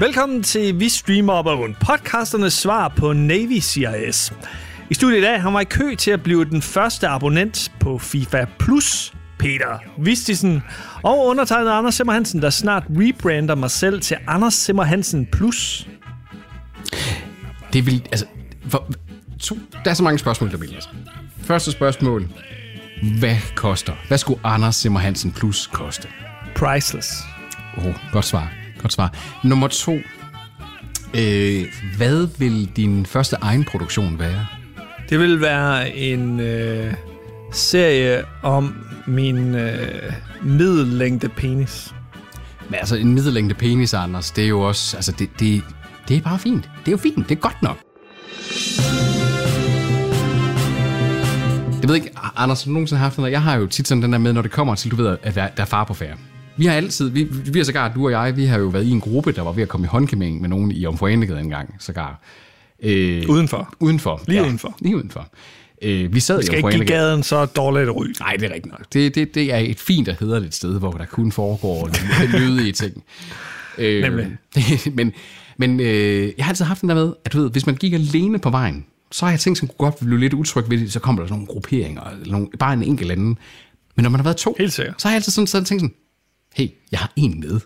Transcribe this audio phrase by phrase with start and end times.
[0.00, 4.32] Velkommen til Vi Streamer Op og Rundt, podcasternes svar på Navy CIS.
[4.90, 7.98] I studiet i dag har mig i kø til at blive den første abonnent på
[7.98, 10.62] FIFA Plus, Peter Vistisen,
[11.02, 15.88] og undertegnet Anders Simmer Hansen, der snart rebrander mig selv til Anders Simmer Hansen Plus.
[17.72, 18.26] Det vil, altså,
[18.68, 18.90] for,
[19.40, 20.76] to, der er så mange spørgsmål, der vil
[21.42, 22.28] Første spørgsmål.
[23.18, 23.92] Hvad koster?
[24.08, 26.08] Hvad skulle Anders Simmer Hansen Plus koste?
[26.56, 27.22] Priceless.
[27.76, 28.63] Oh, godt svar.
[28.84, 29.14] Godt svar.
[29.44, 29.98] Nummer to.
[31.14, 31.64] Øh,
[31.96, 34.46] hvad vil din første egen produktion være?
[35.10, 36.94] Det vil være en øh,
[37.52, 38.74] serie om
[39.06, 40.12] min øh,
[40.42, 41.94] middellængde penis.
[42.68, 44.96] Men altså, en middellængde penis, Anders, det er jo også...
[44.96, 45.62] Altså, det, det,
[46.08, 46.64] det er bare fint.
[46.64, 47.28] Det er jo fint.
[47.28, 47.78] Det er godt nok.
[51.80, 53.32] Jeg ved ikke, Anders, har du nogensinde haft noget?
[53.32, 55.34] Jeg har jo tit sådan den der med, når det kommer til, du ved, at
[55.34, 56.16] der er far på færre.
[56.56, 58.90] Vi har altid, vi, vi har sågar, du og jeg, vi har jo været i
[58.90, 61.74] en gruppe, der var ved at komme i håndkæmning med nogen i Omforeningen en gang,
[61.78, 62.20] sågar.
[62.82, 63.74] Øh, udenfor.
[63.80, 64.22] Udenfor.
[64.26, 64.76] Lige ja, udenfor.
[64.80, 65.28] Lige udenfor.
[65.82, 68.14] Øh, vi sad vi skal ikke give gaden så dårligt ryge.
[68.20, 68.92] Nej, det er rigtigt nok.
[68.92, 71.90] Det, det, det er et fint og hederligt sted, hvor der kun foregår
[72.38, 73.04] lydige ting.
[73.78, 74.36] Øh, Nemlig.
[74.96, 75.12] men
[75.56, 77.92] men øh, jeg har altid haft den der med, at du ved, hvis man gik
[77.92, 80.92] alene på vejen, så har jeg tænkt, som kunne godt blive lidt utryg ved det,
[80.92, 83.38] så kommer der sådan nogle grupperinger, eller nogle, bare en enkelt anden.
[83.96, 85.94] Men når man har været to, så har jeg altid sådan, sådan tænkt sådan,
[86.54, 87.60] hey, jeg har en med.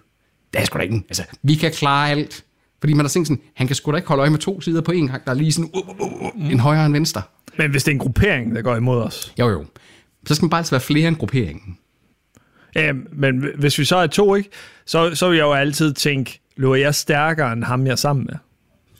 [0.52, 2.44] Det er sgu da ikke Altså, vi kan klare alt.
[2.80, 4.80] Fordi man har tænkt sådan, han kan sgu da ikke holde øje med to sider
[4.80, 7.22] på en gang, der er lige sådan uh, uh, uh, en højre og en venstre.
[7.58, 9.34] Men hvis det er en gruppering, der går imod os?
[9.38, 9.64] Jo, jo.
[10.26, 11.78] Så skal man bare altså være flere end grupperingen.
[12.74, 14.50] Ja, men hvis vi så er to, ikke,
[14.86, 18.26] så, så vil jeg jo altid tænke, løber jeg stærkere end ham, jeg er sammen
[18.30, 18.38] med?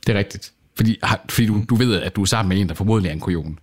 [0.07, 0.53] Det er rigtigt.
[0.77, 3.21] Fordi, fordi du, du ved, at du er sammen med en, der formodentlig er en
[3.21, 3.59] kujon.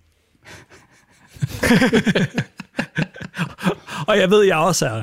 [4.08, 5.02] og jeg ved, jeg også er.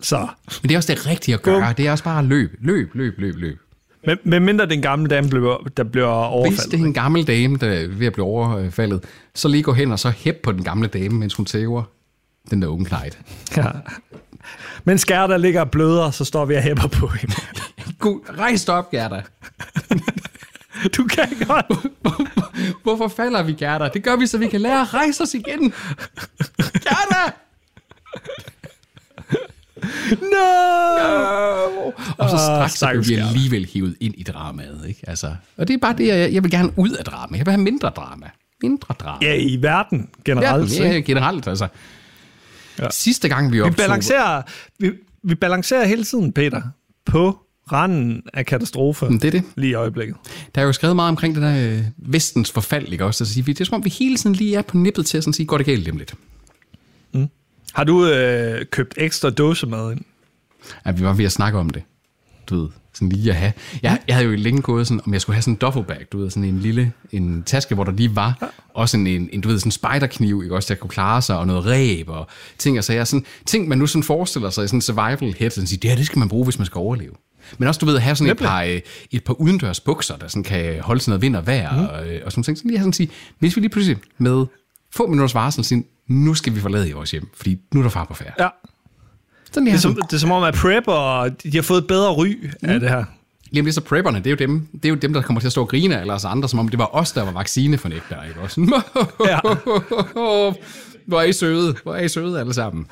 [0.00, 0.28] Så.
[0.62, 1.72] Men det er også det rigtige at gøre.
[1.76, 3.58] Det er også bare løb, løb, løb, løb, løb.
[4.06, 6.58] Men, men mindre den gamle dame, bliver, der bliver overfaldet.
[6.58, 9.04] Hvis det er en gammel dame, der er ved at blive overfaldet,
[9.34, 11.82] så lige gå hen og så hæb på den gamle dame, mens hun tæver
[12.50, 13.18] den der unge knejt.
[13.56, 13.64] Ja.
[14.84, 17.34] Men Gerda ligger og bløder, så står vi og hæpper på hende.
[17.98, 19.22] God, rejs op, Gerda.
[20.96, 21.66] Du kan godt.
[22.82, 23.88] Hvorfor falder vi, Gerda?
[23.94, 25.72] Det gør vi, så vi kan lære at rejse os igen.
[26.56, 27.32] Gerda!
[30.10, 30.16] No!
[30.98, 31.92] no!
[32.18, 34.84] Og så straks så bliver vi alligevel hivet ind i dramaet.
[34.88, 35.00] Ikke?
[35.06, 37.36] Altså, og det er bare det, jeg, jeg vil gerne ud af drama.
[37.36, 38.26] Jeg vil have mindre drama.
[38.62, 39.18] Mindre drama.
[39.26, 40.78] Ja, i verden generelt.
[40.78, 41.48] Ja, ja generelt.
[41.48, 41.68] Altså.
[42.78, 42.86] Ja.
[42.90, 43.72] Sidste gang vi optog...
[43.72, 44.42] Vi balancerer,
[44.78, 44.92] vi,
[45.22, 46.62] vi balancerer hele tiden, Peter,
[47.06, 47.38] på
[47.72, 49.42] randen af katastrofe det er det.
[49.56, 50.16] lige i øjeblikket.
[50.54, 53.24] Der er jo skrevet meget omkring det der øh, vestens forfald, ikke også?
[53.24, 55.32] Altså, det er som om, vi hele tiden lige er på nippet til at sådan
[55.32, 56.14] sige, går det galt dem lidt.
[57.12, 57.28] Mm.
[57.74, 60.00] Har du øh, købt ekstra dåsemad ind?
[60.86, 61.82] Ja, vi var ved at snakke om det.
[62.46, 63.52] Du ved, sådan lige at have.
[63.82, 66.18] Jeg, jeg havde jo længe gået sådan, om jeg skulle have sådan en duffelbag, du
[66.18, 68.46] ved, sådan en lille en taske, hvor der lige var ja.
[68.74, 71.38] også en, en, en, du ved, sådan en spiderkniv, ikke også, der kunne klare sig,
[71.38, 72.26] og noget ræb og
[72.58, 73.04] ting og sager.
[73.04, 75.90] Sådan, ting, man nu sådan forestiller sig i sådan en survival head, sådan sige, det
[75.90, 77.12] her, det skal man bruge, hvis man skal overleve.
[77.58, 78.80] Men også, du ved, at have sådan et par, øh,
[79.10, 81.86] et par udendørs bukser, der sådan kan holde sådan noget vind og vejr, mm.
[81.86, 82.58] og, øh, og sådan ting.
[82.58, 84.46] Så lige sådan sige, hvis vi lige pludselig med
[84.90, 87.90] få minutters varsel siger, nu skal vi forlade i vores hjem, fordi nu er der
[87.90, 88.34] far på færd.
[88.38, 88.48] Ja.
[89.52, 91.86] Sådan, det, er som, det er som om, at prepper, og de har fået et
[91.86, 92.26] bedre ry
[92.62, 92.68] mm.
[92.68, 93.04] af det her.
[93.52, 95.40] Jamen det er så prepperne, det er, jo dem, det er jo dem, der kommer
[95.40, 97.32] til at stå og grine eller os andre, som om det var os, der var
[97.32, 98.82] vaccinefornægtere, ikke også?
[99.26, 99.38] ja.
[101.06, 102.86] Hvor er I søde, hvor er I søde alle sammen.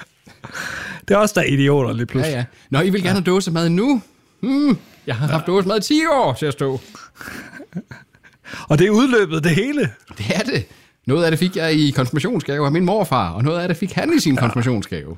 [1.09, 2.33] Det er også der er idioter lige pludselig.
[2.33, 2.45] Ja, ja.
[2.71, 3.33] Nå, I vil gerne ja.
[3.33, 4.03] have mad nu?
[4.41, 6.81] Hmm, jeg har haft dåsemad i 10 år til at stå.
[8.69, 9.91] og det er udløbet, det hele.
[10.19, 10.65] Det er det.
[11.07, 13.93] Noget af det fik jeg i konfirmationsgave af min morfar, og noget af det fik
[13.93, 14.41] han i sin ja.
[14.41, 15.17] konfirmationsgave.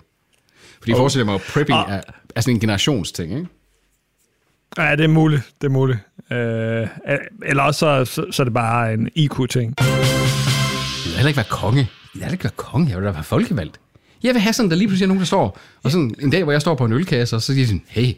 [0.78, 2.00] Fordi jeg forestiller mig, at prepping er,
[2.34, 3.46] er sådan en generationsting, ikke?
[4.78, 5.42] Ja, det er muligt.
[5.60, 5.98] Det er muligt.
[6.30, 6.88] Øh,
[7.42, 9.74] eller også så, så, så er det bare en IQ-ting.
[9.78, 9.86] Jeg
[11.04, 11.88] vil heller ikke være konge.
[12.14, 12.88] Jeg vil ikke være konge.
[12.88, 13.80] Jeg vil da være folkevalgt.
[14.22, 16.44] Jeg vil have sådan, der lige pludselig er nogen, der står, og sådan en dag,
[16.44, 18.12] hvor jeg står på en ølkasse, og så siger de sådan, hey,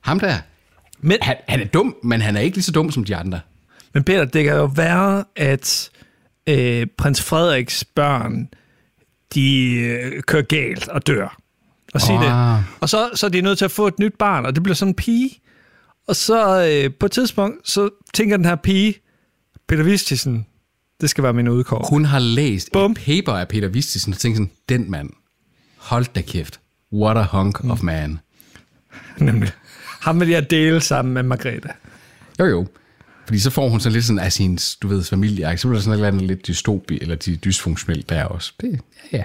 [0.00, 0.38] ham der,
[1.00, 3.40] men, han, han er dum, men han er ikke lige så dum som de andre.
[3.94, 5.90] Men Peter, det kan jo være, at
[6.46, 8.48] øh, prins Frederiks børn,
[9.34, 11.36] de øh, kører galt og dør.
[11.94, 12.24] Og sige oh.
[12.24, 12.64] det.
[12.80, 14.74] Og så, så er de nødt til at få et nyt barn, og det bliver
[14.74, 15.30] sådan en pige.
[16.08, 18.94] Og så øh, på et tidspunkt, så tænker den her pige,
[19.68, 20.46] Peter Vistisen,
[21.00, 21.86] det skal være min udkår.
[21.90, 22.92] Hun har læst Bum.
[22.92, 25.10] et paper af Peter Vistisen, og tænker sådan, den mand,
[25.76, 26.60] hold da kæft,
[26.92, 27.70] what a hunk mm.
[27.70, 28.18] of man.
[29.18, 29.50] Nemlig.
[30.00, 31.70] Ham vil jeg dele sammen med Margrethe.
[32.40, 32.66] Jo, jo.
[33.32, 35.58] Fordi så får hun så lidt sådan af sin, du ved, familie.
[35.58, 38.52] Så bliver der sådan et eller andet lidt dystopi, eller dysfunktionelt der også.
[38.60, 38.80] Det,
[39.12, 39.22] ja, ja.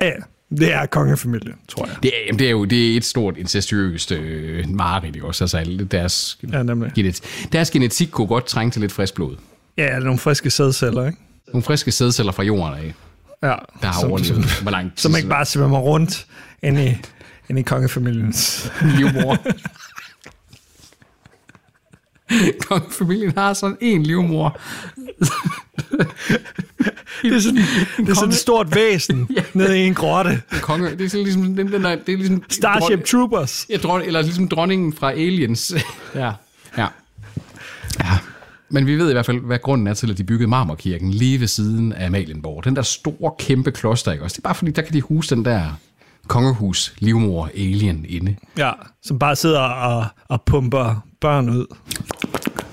[0.00, 0.12] Ja, ja.
[0.56, 1.96] Det er kongefamilien, tror jeg.
[2.02, 5.44] Det er, jamen, det er jo det er et stort incestuøst øh, mareridt, også?
[5.44, 6.92] Altså, alle deres, Ja, nemlig.
[6.94, 7.20] genet,
[7.52, 9.36] deres genetik kunne godt trænge til lidt frisk blod.
[9.76, 11.18] Ja, nogle friske sædceller, ikke?
[11.48, 12.94] Nogle friske sædceller fra jorden af,
[13.42, 14.50] Ja, der har som, overlevet.
[14.50, 16.26] som, Hvor lang tid som ikke bare svømmer rundt
[16.62, 16.94] inde i,
[17.50, 18.70] inde i kongefamiliens...
[18.96, 19.36] livmor.
[22.68, 24.60] Kongefamilien har sådan en livmor.
[27.22, 27.62] Det er sådan,
[27.96, 30.42] det er sådan et stort væsen nede i en grotte.
[30.60, 33.66] Konge, det er sådan ligesom den, den der, det er ligesom Starship dron- Troopers.
[33.70, 35.74] Ja, dron, eller ligesom dronningen fra Aliens.
[36.14, 36.32] ja.
[36.78, 36.86] ja.
[38.00, 38.18] Ja.
[38.70, 41.40] Men vi ved i hvert fald, hvad grunden er til, at de byggede Marmorkirken lige
[41.40, 42.64] ved siden af Amalienborg.
[42.64, 44.34] Den der store, kæmpe kloster, ikke også?
[44.34, 45.78] Det er bare fordi, der kan de huse den der
[46.28, 48.36] kongehus, livmor, alien inde.
[48.58, 48.70] Ja,
[49.02, 51.66] som bare sidder og, og pumper børn ud.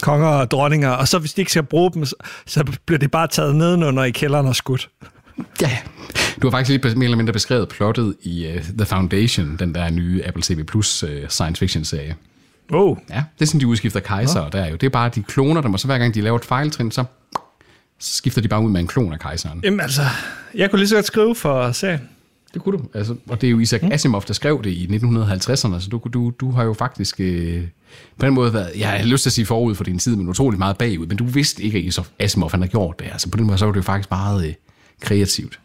[0.02, 0.90] Konger og dronninger.
[0.90, 2.06] Og så hvis de ikke skal bruge dem,
[2.46, 4.90] så, bliver de bare taget nedenunder i kælderen og skudt.
[5.62, 5.78] Ja.
[6.42, 9.90] Du har faktisk lige mere eller mindre beskrevet plottet i uh, The Foundation, den der
[9.90, 12.16] nye Apple TV Plus uh, science fiction serie.
[12.72, 14.76] Oh, Ja, det er sådan, de udskifter kejser, og der er jo.
[14.76, 17.04] Det er bare, de kloner dem, og så hver gang de laver et fejltrin, så,
[18.00, 19.60] så skifter de bare ud med en klon af kejseren.
[19.64, 20.02] jamen altså,
[20.56, 22.10] jeg kunne lige så godt skrive for serien.
[22.54, 22.84] Det kunne du.
[22.94, 26.34] Altså, og det er jo Isaac Asimov, der skrev det i 1950'erne, så du, du,
[26.40, 27.64] du har jo faktisk øh,
[28.18, 30.30] på den måde været, jeg har lyst til at sige forud for din tid, men
[30.30, 33.06] utrolig meget bagud, men du vidste ikke, at Isaac Asimov han har gjort det.
[33.12, 34.54] Altså på den måde, så var det jo faktisk meget øh,
[35.02, 35.60] kreativt.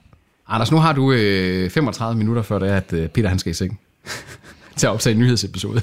[0.49, 3.51] Anders, nu har du øh, 35 minutter før det er, at øh, Peter han skal
[3.51, 3.81] i seng
[4.77, 5.83] til at optage en nyhedsepisode.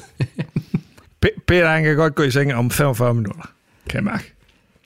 [1.47, 3.51] Peter, han kan godt gå i seng om 45 minutter,
[3.89, 4.33] kan jeg mærke.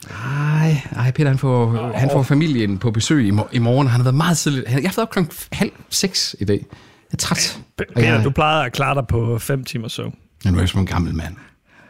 [0.09, 3.87] Nej, nej, Peter han får, han får familien på besøg i, mor- i morgen.
[3.87, 4.67] Han har været meget tidligt.
[4.67, 6.57] Han- Jeg har været op klokken halv seks i dag.
[6.71, 6.77] Jeg
[7.11, 7.59] er træt.
[7.81, 10.15] P- Peter, jeg- du plejede at klare dig på 5 timer søvn.
[10.45, 11.35] Ja, nu er jeg som en gammel mand.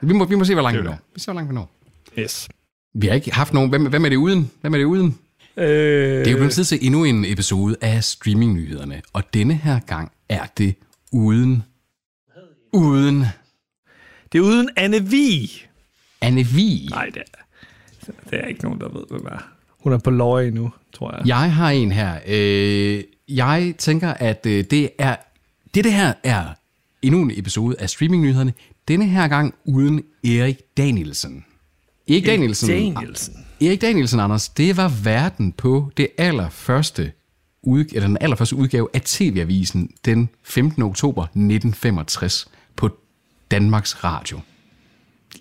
[0.02, 0.98] Vi må, vi må se, hvor langt vi når.
[1.14, 1.72] Vi ser, hvor langt vi når.
[2.20, 2.50] Yes.
[2.94, 3.70] Vi har ikke haft nogen...
[3.70, 4.52] Hvem, hvem er det uden?
[4.62, 5.18] Hvem er det uden?
[5.58, 9.02] Øh, Det er jo blevet tid til endnu en episode af streamingnyhederne.
[9.14, 10.76] Og denne her gang er det
[11.12, 11.64] uden...
[12.74, 13.26] Uden
[14.32, 15.50] det er uden Anne Vig.
[16.22, 16.88] Anne Vig.
[16.90, 17.40] Nej, det er,
[18.30, 19.48] det er ikke nogen, der ved, hvem er.
[19.80, 21.28] Hun er på løje nu, tror jeg.
[21.28, 22.20] Jeg har en her.
[22.28, 25.16] Øh, jeg tænker, at øh, det er...
[25.76, 26.46] Det, det her er
[27.02, 28.54] endnu en episode af streamingnyhederne.
[28.88, 31.46] Denne her gang uden Erik Danielsen.
[32.10, 32.70] Erik Danielsen.
[32.70, 33.46] Danielsen.
[33.62, 37.12] Erik Danielsen, Anders, det var verden på det allerførste
[37.62, 40.82] ud, eller den allerførste udgave af TV-avisen den 15.
[40.84, 42.90] oktober 1965 på
[43.52, 44.40] Danmarks Radio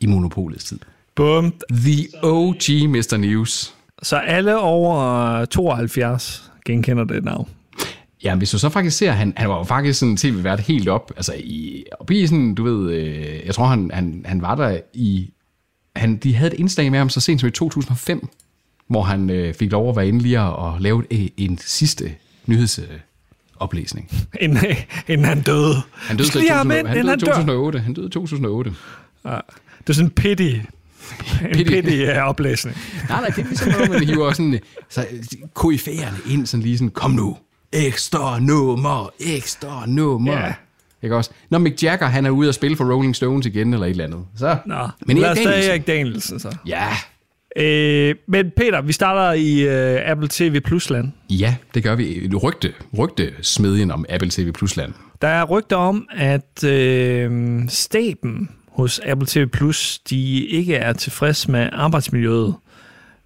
[0.00, 0.78] i monopolets tid.
[1.14, 1.55] Bum.
[1.70, 3.16] The OG Mr.
[3.16, 3.75] News.
[4.02, 7.49] Så alle over 72 genkender det navn.
[8.25, 11.12] Ja, hvis du så faktisk ser, han, han var jo faktisk sådan tv-vært helt op,
[11.16, 14.81] altså i, op i sådan, du ved, øh, jeg tror han, han, han var der
[14.93, 15.31] i,
[15.96, 18.28] han, de havde et indslag med ham så sent som i 2005,
[18.87, 22.14] hvor han øh, fik lov at være inde lige og, og lave en, en sidste
[22.46, 24.10] nyhedsoplæsning.
[24.40, 24.58] Inden,
[25.08, 25.75] inden han døde.
[25.93, 27.55] Han døde, i lige have ham 2000, ind, han inden døde i han dør.
[27.55, 27.78] 2008.
[27.78, 28.75] Han døde i 2008.
[29.25, 29.38] Ja.
[29.78, 30.50] Det er sådan en pity,
[31.59, 32.77] en pity uh, oplæsning.
[33.09, 35.06] Nej, nej, det er ligesom noget, man hiver sådan, så
[35.55, 37.37] koryfærerne ind, sådan lige sådan, kom nu,
[37.73, 40.33] ekstra nummer, ekstra nummer.
[40.33, 40.53] Ja.
[41.03, 41.31] Ikke også?
[41.51, 44.05] Når Mick Jagger, han er ude og spille for Rolling Stones igen, eller et eller
[44.05, 44.21] andet.
[44.37, 44.56] Så.
[44.67, 45.69] Nå, Men lad os tage.
[45.71, 46.56] Erik Danielsen så.
[46.67, 46.89] Ja.
[47.56, 51.12] Øh, men Peter, vi starter i uh, Apple TV Plus-land.
[51.31, 52.31] Ja, det gør vi.
[52.43, 54.93] Rygte, rygte smedjen om Apple TV Plus land.
[55.23, 61.48] Der er rygter om, at øh, staben hos Apple TV Plus, de ikke er tilfreds
[61.48, 62.54] med arbejdsmiljøet,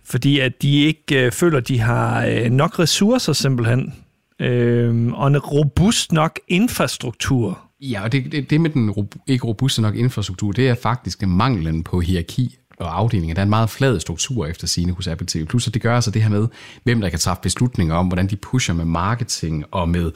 [0.05, 3.95] fordi at de ikke øh, føler, de har øh, nok ressourcer simpelthen,
[4.41, 7.59] øh, og en robust nok infrastruktur.
[7.81, 11.23] Ja, og det, det, det med den robu- ikke robuste nok infrastruktur, det er faktisk
[11.27, 13.35] manglen på hierarki og afdelinger.
[13.35, 16.11] Der er en meget flad struktur efter sine hos Apple TV+, og det gør altså
[16.11, 16.49] det her med,
[16.85, 20.11] hvem der kan træffe beslutninger om, hvordan de pusher med marketing og med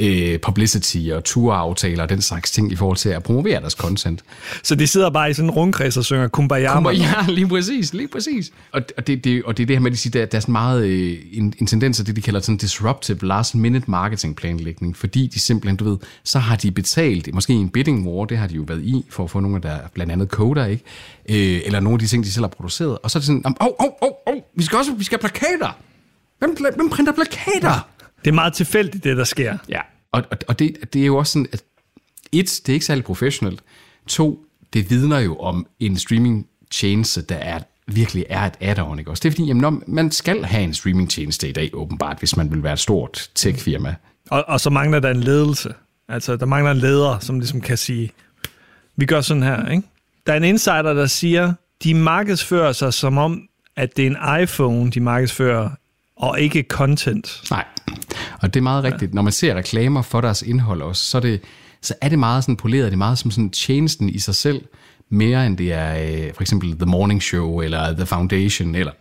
[0.00, 4.24] øh, publicity og turaftaler og den slags ting i forhold til at promovere deres content.
[4.62, 6.90] Så de sidder bare i sådan en rundkreds og synger Kumbaya.
[6.92, 8.52] Ja, lige præcis, lige præcis.
[8.72, 10.38] Og, og, det, det, og det er det her med, at de siger, der, der
[10.38, 13.90] er sådan meget øh, en, en tendens af det, de kalder sådan disruptive last minute
[13.90, 18.24] marketing planlægning, fordi de simpelthen, du ved, så har de betalt, måske en bidding war,
[18.24, 20.66] det har de jo været i, for at få nogle af der, blandt andet coder,
[20.66, 20.84] ikke?
[21.28, 22.98] Øh, eller nogle af de ting, de selv har produceret.
[23.02, 25.30] Og så er det sådan, åh, åh, åh, åh, vi skal også, vi skal have
[25.30, 25.78] plakater.
[26.38, 27.88] Hvem, hvem printer plakater?
[28.24, 29.58] Det er meget tilfældigt, det der sker.
[29.68, 29.80] Ja.
[30.12, 31.62] Og, og, og det, det er jo også sådan, at
[32.32, 33.60] et, det er ikke særlig professionelt.
[34.06, 38.98] To, det vidner jo om en streaming tjeneste, der er virkelig er et add-on.
[38.98, 39.10] Ikke?
[39.10, 42.18] Også det er fordi, jamen, når man skal have en streaming tjeneste i dag, åbenbart,
[42.18, 43.94] hvis man vil være et stort tech-firma.
[44.30, 45.74] Og, og så mangler der en ledelse.
[46.08, 48.12] Altså, der mangler en leder, som ligesom kan sige,
[48.96, 49.88] vi gør sådan her, ikke?
[50.26, 51.52] Der er en insider, der siger,
[51.84, 53.42] de markedsfører sig som om,
[53.76, 55.70] at det er en iPhone, de markedsfører
[56.16, 57.42] og ikke content.
[57.50, 57.64] Nej,
[58.40, 59.10] og det er meget rigtigt.
[59.10, 59.14] Ja.
[59.14, 61.40] Når man ser reklamer for deres indhold også, så er det,
[61.82, 62.84] så er det meget sådan poleret.
[62.84, 64.62] Det er meget som sådan tjenesten i sig selv,
[65.08, 68.92] mere end det er øh, for eksempel The Morning Show, eller The Foundation, eller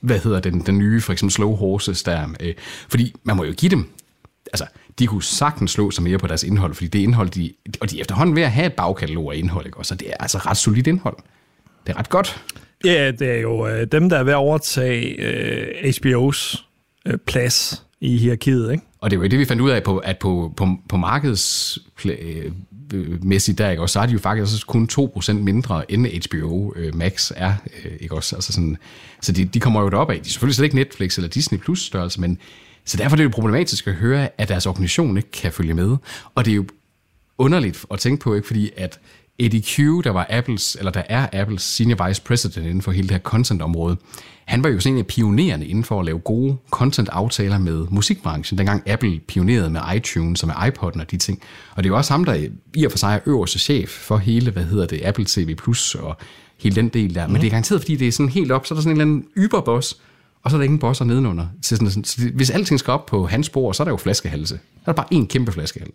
[0.00, 2.28] hvad hedder den, den nye, for eksempel Slow Horses der.
[2.40, 2.54] Øh,
[2.88, 3.90] fordi man må jo give dem,
[4.52, 4.66] altså
[4.98, 7.96] de kunne sagtens slå sig mere på deres indhold, fordi det indhold, de, og de
[7.96, 9.78] er efterhånden ved at have et bagkatalog af indhold, ikke?
[9.82, 11.16] så det er altså ret solidt indhold.
[11.86, 12.42] Det er ret godt.
[12.84, 16.64] Ja, det er jo øh, dem, der er ved at overtage øh, HBO's
[17.06, 18.84] øh, plads i hierarkiet, ikke?
[19.00, 23.58] Og det er jo det, vi fandt ud af, på, at på, på, på markedsmæssigt
[23.58, 23.82] der, ikke?
[23.82, 27.54] Og så er de jo faktisk også kun 2% mindre, end HBO øh, Max er.
[27.84, 28.36] Øh, ikke også?
[28.36, 28.76] Altså sådan,
[29.20, 30.16] så de, de kommer jo derop af.
[30.16, 32.38] De er selvfølgelig slet ikke Netflix eller Disney Plus størrelse, men
[32.86, 35.96] så derfor er det jo problematisk at høre, at deres organisation ikke kan følge med.
[36.34, 36.66] Og det er jo
[37.38, 38.46] underligt at tænke på, ikke?
[38.46, 39.00] fordi at
[39.38, 43.08] Eddie Q, der var Apples, eller der er Apples senior vice president inden for hele
[43.08, 43.96] det her content-område,
[44.44, 48.58] han var jo sådan en af pionerende inden for at lave gode content-aftaler med musikbranchen,
[48.58, 51.42] dengang Apple pionerede med iTunes og med iPod'en og de ting.
[51.74, 54.16] Og det er jo også ham, der i og for sig er øverste chef for
[54.16, 56.16] hele, hvad hedder det, Apple TV Plus og
[56.58, 57.26] hele den del der.
[57.26, 59.00] Men det er garanteret, fordi det er sådan helt op, så er der sådan en
[59.00, 59.96] eller anden yberboss,
[60.44, 61.46] og så er der ingen bosser nedenunder.
[61.62, 64.54] Så sådan, så hvis alting skal op på hans bord, så er der jo flaskehalse.
[64.54, 65.94] Så er der bare en kæmpe flaskehals.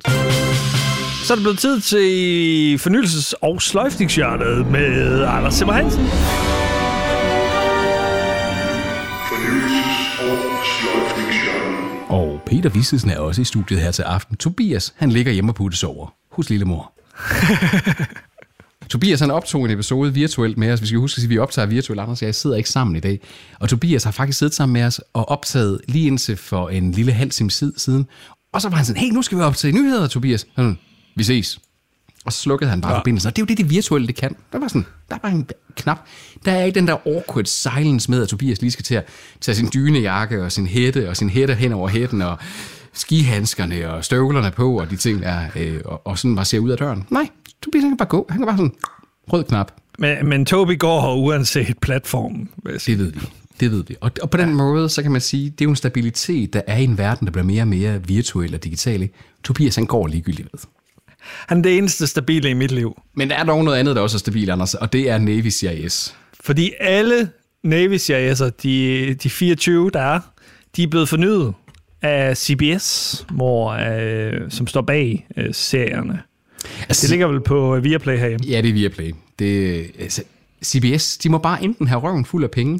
[1.24, 6.05] Så er det blevet tid til fornyelses- og sløjfningshjørnet med Anders Simmer Hansen.
[12.10, 14.38] Og Peter Vissesen er også i studiet her til aften.
[14.38, 16.93] Tobias, han ligger hjemme og puttes over hos lillemor.
[18.91, 20.81] Tobias han optog en episode virtuelt med os.
[20.81, 22.95] Vi skal huske at sige, at vi optager virtuelt, Anders og jeg sidder ikke sammen
[22.95, 23.19] i dag.
[23.60, 27.12] Og Tobias har faktisk siddet sammen med os og optaget lige indtil for en lille
[27.12, 28.07] halv time siden.
[28.53, 30.45] Og så var han sådan, hey, nu skal vi optage nyheder, Tobias.
[30.55, 30.77] Sådan,
[31.15, 31.60] vi ses.
[32.25, 32.98] Og så slukkede han bare ja.
[32.98, 33.27] forbindelsen.
[33.27, 34.36] Og det er jo det, det virtuelle det kan.
[34.51, 36.00] Der var sådan, der var en knap.
[36.45, 39.05] Der er ikke den der awkward silence med, at Tobias lige skal til at
[39.41, 42.38] tage sin dynejakke og sin hætte og sin hætte hen over hætten og
[42.93, 46.69] skihandskerne og støvlerne på og de ting der, øh, og, og sådan bare ser ud
[46.69, 47.03] af døren.
[47.10, 47.29] Nej,
[47.62, 48.25] Tobias han kan bare gå.
[48.29, 48.74] Han kan bare sådan,
[49.33, 49.71] rød knap.
[50.00, 52.50] Men, men Tobi går uanset platform.
[52.86, 53.19] Det ved vi.
[53.60, 53.95] Det ved vi.
[54.01, 54.55] Og, og på den ja.
[54.55, 57.27] måde, så kan man sige, det er jo en stabilitet, der er i en verden,
[57.27, 59.10] der bliver mere og mere virtuel og digital.
[59.43, 60.60] Tobias, han går ligegyldigt ved.
[61.48, 63.01] Han er det eneste stabile i mit liv.
[63.13, 65.51] Men der er dog noget andet, der også er stabilt, Anders, og det er Navy
[65.51, 66.15] CIS.
[66.39, 67.29] Fordi alle
[67.63, 70.19] Navy CIS'er, de, de 24, der er,
[70.75, 71.53] de er blevet fornyet
[72.01, 76.22] af CBS, hvor, øh, som står bag øh, serierne.
[76.79, 78.48] Altså, det ligger vel på Viaplay herhjemme?
[78.48, 79.13] Ja, det er Viaplay.
[79.39, 80.24] Det, altså,
[80.65, 82.79] CBS, de må bare enten have røven fuld af penge,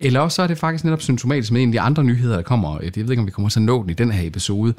[0.00, 2.42] eller også så er det faktisk netop symptomatisk med en af de andre nyheder, der
[2.42, 2.80] kommer.
[2.80, 4.74] Jeg ved ikke, om vi kommer til at nå den i den her episode.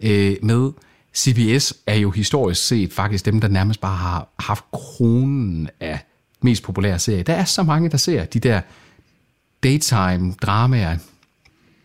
[0.00, 0.70] Øh, med
[1.16, 5.98] CBS er jo historisk set faktisk dem, der nærmest bare har haft kronen af
[6.40, 7.22] mest populære serier.
[7.22, 8.60] Der er så mange, der ser de der
[9.62, 10.96] daytime dramaer.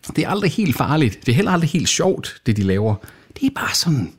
[0.08, 1.26] Det er aldrig helt farligt.
[1.26, 2.96] Det er heller aldrig helt sjovt, det de laver.
[3.40, 4.14] Det er bare sådan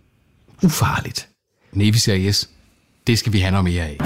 [0.62, 1.28] ufarligt.
[1.72, 2.50] Navy Series,
[3.06, 3.98] det skal vi have noget mere af.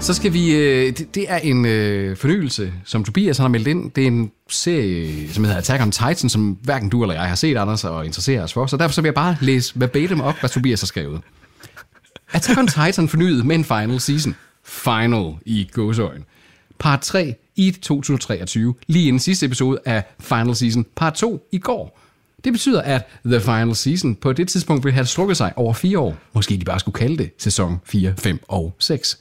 [0.00, 3.90] Så skal vi, øh, det, det er en øh, fornyelse, som Tobias har meldt ind.
[3.90, 7.34] Det er en serie, som hedder Attack on Titan, som hverken du eller jeg har
[7.34, 8.66] set, Anders, og interesserer os for.
[8.66, 11.20] Så derfor så vil jeg bare læse verbatim op, hvad Tobias har skrevet.
[12.32, 14.36] Attack on Titan fornyet med en final season.
[14.64, 16.24] Final i gåsøjen.
[16.78, 20.86] Part 3 i 2023, lige inden sidste episode af Final Season.
[20.96, 22.00] Part 2 i går.
[22.44, 25.98] Det betyder, at The Final Season på det tidspunkt vil have strukket sig over fire
[25.98, 26.16] år.
[26.34, 29.18] Måske de bare skulle kalde det sæson 4, 5 og 6.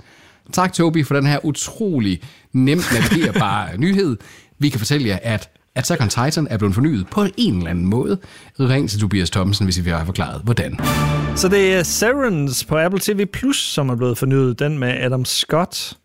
[0.53, 2.21] Tak, Tobi, for den her utrolig
[2.53, 4.17] nemt navigerbare nyhed.
[4.59, 7.85] Vi kan fortælle jer, at Attack on Titan er blevet fornyet på en eller anden
[7.85, 8.17] måde.
[8.59, 10.79] Ring til Tobias Thomsen, hvis I vil have forklaret, hvordan.
[11.35, 14.59] Så det er Severance på Apple TV+, Plus, som er blevet fornyet.
[14.59, 15.97] Den med Adam Scott.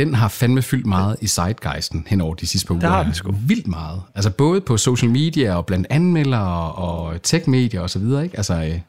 [0.00, 2.80] Den har fandme fyldt meget i sidegeisten hen over de sidste par uger.
[2.80, 3.34] Det har den sgu.
[3.46, 4.02] Vildt meget.
[4.14, 8.30] Altså både på social media og blandt anmeldere og tech-medier osv., ikke?
[8.36, 8.80] Altså, øh,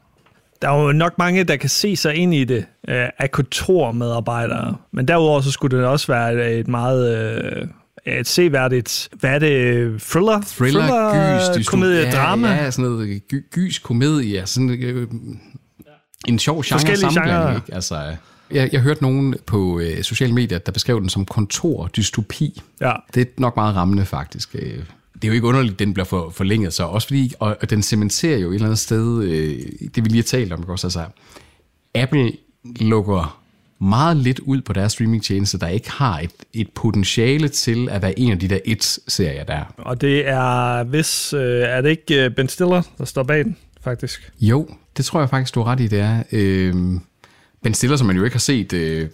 [0.62, 4.76] der er jo nok mange, der kan se sig ind i det øh, af kontormedarbejdere.
[4.92, 7.16] Men derudover så skulle det også være et meget...
[7.16, 7.66] Øh,
[8.06, 10.40] et seværdigt, hvad er det, thriller?
[10.46, 12.48] Thriller, thriller gys, komedie, ja, drama?
[12.48, 15.08] Ja, sådan noget gy, gys, komedie, sådan øh,
[16.28, 17.74] en sjov genre sammenblanding, ikke?
[17.74, 18.16] Altså,
[18.54, 22.62] jeg, jeg hørte nogen på øh, sociale medier, der beskrev den som kontordystopi.
[22.80, 22.92] Ja.
[23.14, 24.54] Det er nok meget rammende, faktisk.
[24.54, 24.78] Øh,
[25.14, 27.70] det er jo ikke underligt, at den bliver for, forlænget så også fordi, og, og
[27.70, 29.58] den cementerer jo et eller andet sted, øh,
[29.94, 31.04] det vi lige har talt om, også, altså,
[31.94, 32.32] Apple
[32.64, 33.42] lukker
[33.80, 38.18] meget lidt ud på deres streamingtjeneste, der ikke har et, et potentiale til at være
[38.18, 42.30] en af de der et-serier, der Og det er, hvis, øh, er det ikke øh,
[42.30, 44.32] Ben Stiller, der står bag den, faktisk?
[44.40, 46.22] Jo, det tror jeg faktisk, du har ret i, det er.
[46.32, 46.74] Øh,
[47.62, 49.08] Ben Stiller, som man jo ikke har set øh,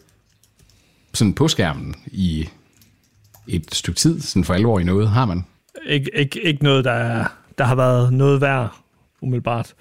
[1.14, 2.48] sådan på skærmen i
[3.46, 5.44] et stykke tid, sådan for alvor i noget, har man?
[5.88, 7.24] ikke, ikke, ikke noget, der, er,
[7.58, 8.76] der har været noget værd,
[9.20, 9.74] umiddelbart.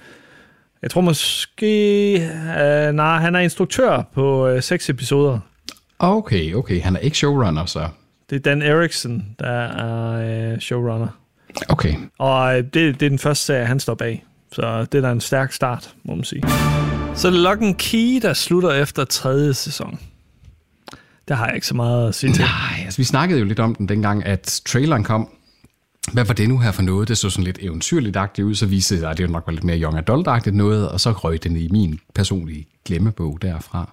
[0.81, 2.13] Jeg tror måske...
[2.59, 5.39] Øh, nej, han er instruktør på øh, seks episoder.
[5.99, 6.81] Okay, okay.
[6.81, 7.87] Han er ikke showrunner, så...
[8.29, 11.07] Det er Dan Erickson, der er øh, showrunner.
[11.69, 11.95] Okay.
[12.17, 14.25] Og øh, det, det er den første serie, han står bag.
[14.51, 16.43] Så det er da en stærk start, må man sige.
[17.15, 19.99] Så det er Lock and Key, der slutter efter tredje sæson.
[21.27, 22.43] Der har jeg ikke så meget at sige til.
[22.43, 25.29] Nej, altså vi snakkede jo lidt om den dengang, at traileren kom.
[26.13, 27.07] Hvad var det nu her for noget?
[27.07, 29.63] Det så sådan lidt eventyrligt ud, så viste det sig, at det nok var lidt
[29.63, 33.91] mere young adult noget, og så røg den i min personlige glemmebog derfra.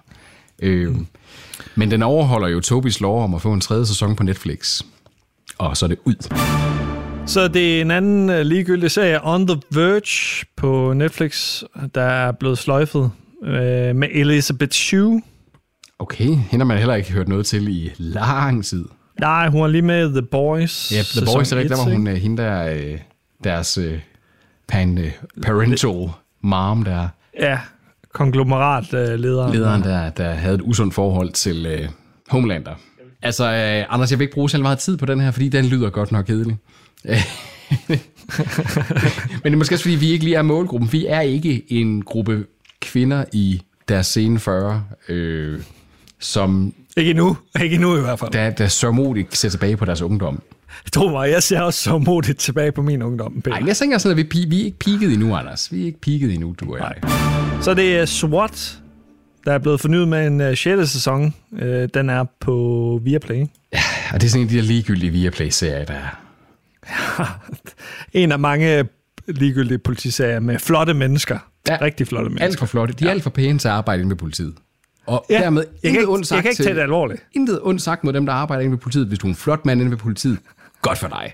[0.59, 1.07] Øh, mm.
[1.75, 4.81] Men den overholder jo Tobis lov om at få en tredje sæson på Netflix.
[5.57, 6.15] Og så er det ud.
[7.27, 11.63] Så det er en anden uh, ligegyldig serie, On the Verge på Netflix,
[11.95, 13.49] der er blevet sløjfet uh,
[13.95, 15.21] med Elizabeth Shue.
[15.99, 18.85] Okay, hende har man heller ikke hørt noget til i lang tid.
[19.19, 20.91] Nej, hun er lige med The Boys.
[20.91, 22.99] Ja, The Boys er rigtigt, der var hun uh, hende der, uh,
[23.43, 23.79] deres
[24.67, 24.99] pan,
[25.43, 26.09] parental
[26.41, 27.07] mom der.
[27.39, 27.59] Ja,
[28.13, 29.53] konglomeratlederen.
[29.53, 31.89] Lederen, der, der havde et usundt forhold til uh,
[32.29, 32.73] Homelander.
[33.21, 35.65] Altså, uh, Anders, jeg vil ikke bruge så meget tid på den her, fordi den
[35.65, 36.57] lyder godt nok kedelig.
[39.43, 40.91] Men det er måske også, fordi vi ikke lige er målgruppen.
[40.91, 42.45] Vi er ikke en gruppe
[42.81, 45.59] kvinder i deres sene 40, øh,
[46.19, 46.73] som...
[46.97, 47.37] Ikke endnu.
[47.61, 48.31] Ikke endnu i hvert fald.
[48.31, 50.41] Der, der så modigt ser tilbage på deres ungdom.
[50.93, 53.43] Tro mig, jeg ser også så modigt tilbage på min ungdom.
[53.45, 55.71] Nej, jeg tænker sådan, at vi, vi er ikke peaked endnu, Anders.
[55.71, 56.93] Vi er ikke peaked endnu, du og jeg.
[57.01, 57.11] Nej.
[57.61, 58.79] Så det er SWAT,
[59.45, 60.89] der er blevet fornyet med en uh, øh, 6.
[60.89, 61.33] sæson.
[61.51, 61.61] Uh,
[61.93, 63.45] den er på Viaplay.
[63.73, 63.79] Ja,
[64.13, 66.24] og det er sådan en af de der ligegyldige Viaplay-serier, der er
[68.13, 68.87] en af mange
[69.27, 71.39] ligegyldige politiserier med flotte mennesker.
[71.67, 72.45] Ja, Rigtig flotte mennesker.
[72.45, 72.93] Alt for flotte.
[72.93, 73.11] De er ja.
[73.11, 74.53] alt for pæne til at arbejde inde med politiet.
[75.05, 77.25] Og ja, dermed jeg kan, ikke, sagt jeg kan ikke tage det alvorligt.
[77.33, 79.07] Intet ondt sagt mod dem, der arbejder inde ved politiet.
[79.07, 80.37] Hvis du er en flot mand inde ved politiet,
[80.81, 81.33] godt for dig.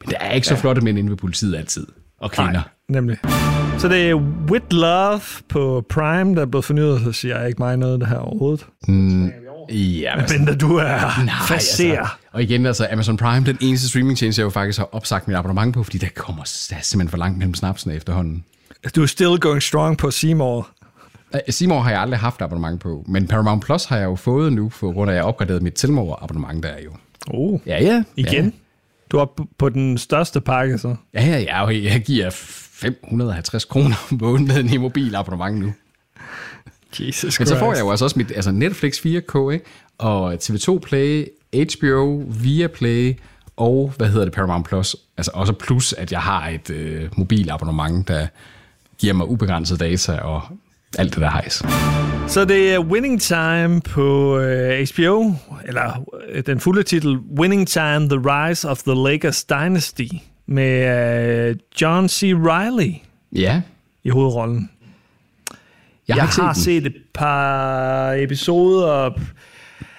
[0.00, 0.60] Men der er ikke så ja.
[0.60, 1.86] flotte mænd inde ved politiet altid.
[2.20, 2.52] Og kvinder.
[2.52, 3.18] Nej, nemlig.
[3.78, 4.14] Så det er
[4.50, 8.08] With Love på Prime, der er blevet fornyet, så siger jeg ikke mig noget det
[8.08, 8.66] her overhovedet.
[8.88, 9.32] Mm,
[9.70, 14.18] Ja, men altså, du er nej, Altså, og igen, altså Amazon Prime, den eneste streaming
[14.18, 17.10] tjeneste, jeg jo faktisk har opsagt mit abonnement på, fordi der kommer der er simpelthen
[17.10, 18.44] for langt mellem snapsene efterhånden.
[18.96, 20.68] Du er still going strong på Seymour.
[21.48, 24.70] Seymour har jeg aldrig haft abonnement på, men Paramount Plus har jeg jo fået nu,
[24.70, 26.90] for grund af, at jeg opgraderet mit Tilmor abonnement der jo.
[27.26, 28.02] Oh, ja, ja.
[28.16, 28.44] Igen?
[28.44, 28.50] Ja.
[29.10, 30.96] Du er på den største pakke, så?
[31.14, 31.66] Ja, ja, ja.
[31.66, 35.72] Jeg giver 550 kroner om måneden i mobilabonnement nu.
[37.00, 39.64] Jesus Men så får jeg jo altså også mit altså Netflix 4K, ikke?
[39.98, 43.14] og TV2 Play, HBO, Viaplay
[43.56, 44.96] og, hvad hedder det, Paramount Plus.
[45.16, 48.26] Altså også plus, at jeg har et øh, mobilabonnement, der
[48.98, 50.42] giver mig ubegrænset data og
[50.98, 51.62] alt det der hejs.
[52.26, 58.08] Så det er Winning Time på øh, HBO, eller øh, den fulde titel Winning Time,
[58.08, 60.08] The Rise of the Lakers Dynasty,
[60.46, 62.22] med øh, John C.
[62.22, 62.92] Reilly
[63.32, 63.62] ja.
[64.04, 64.70] i hovedrollen.
[66.08, 69.10] Jeg har, jeg ikke har set, set et par episoder.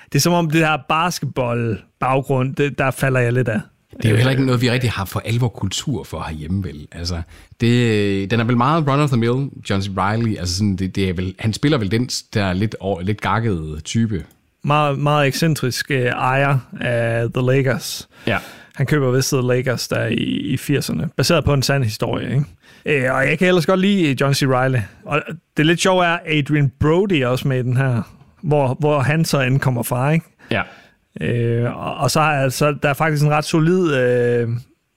[0.06, 3.62] Det er som om det her basketball-baggrund, det, der falder jeg lidt af.
[3.98, 6.88] Det er jo heller ikke noget, vi rigtig har for alvor kultur for herhjemme, vel?
[6.92, 7.22] Altså,
[7.62, 9.90] det, den er vel meget run of the mill, John C.
[9.98, 10.38] Reilly.
[10.38, 14.26] Altså sådan, det, det er vel, han spiller vel den der lidt, lidt gakkede type.
[14.64, 18.08] Meget, meget ekscentrisk uh, ejer af The Lakers.
[18.28, 18.38] Ja.
[18.80, 23.06] Han køber The Lakers der i, i 80'erne, baseret på en sand historie, ikke?
[23.06, 24.44] Øh, og jeg kan ellers godt lide John C.
[24.44, 24.78] Reilly.
[25.06, 25.22] Og
[25.58, 28.02] det lidt sjove er, Adrian Brody er også med i den her,
[28.44, 30.26] hvor, hvor han så end kommer fra, ikke?
[30.52, 30.62] Ja.
[31.22, 34.50] Øh, og, og så er så, der er faktisk en ret solid, øh,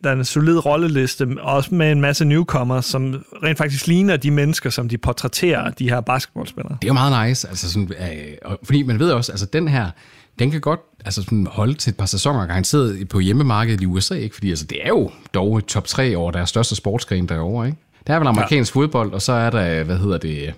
[0.05, 4.31] der er en solid rolleliste, også med en masse newcomers, som rent faktisk ligner de
[4.31, 6.77] mennesker, som de portrætterer, de her basketballspillere.
[6.83, 9.90] Det er jo meget nice, altså sådan, øh, fordi man ved også, altså den her,
[10.38, 14.15] den kan godt altså sådan holde til et par sæsoner garanteret på hjemmemarkedet i USA,
[14.15, 14.35] ikke?
[14.35, 17.67] fordi altså, det er jo dog top 3 over deres største sportsgren derovre.
[17.67, 17.79] Ikke?
[18.07, 18.81] Der er vel amerikansk ja.
[18.81, 20.55] fodbold, og så er der, hvad hedder det, jeg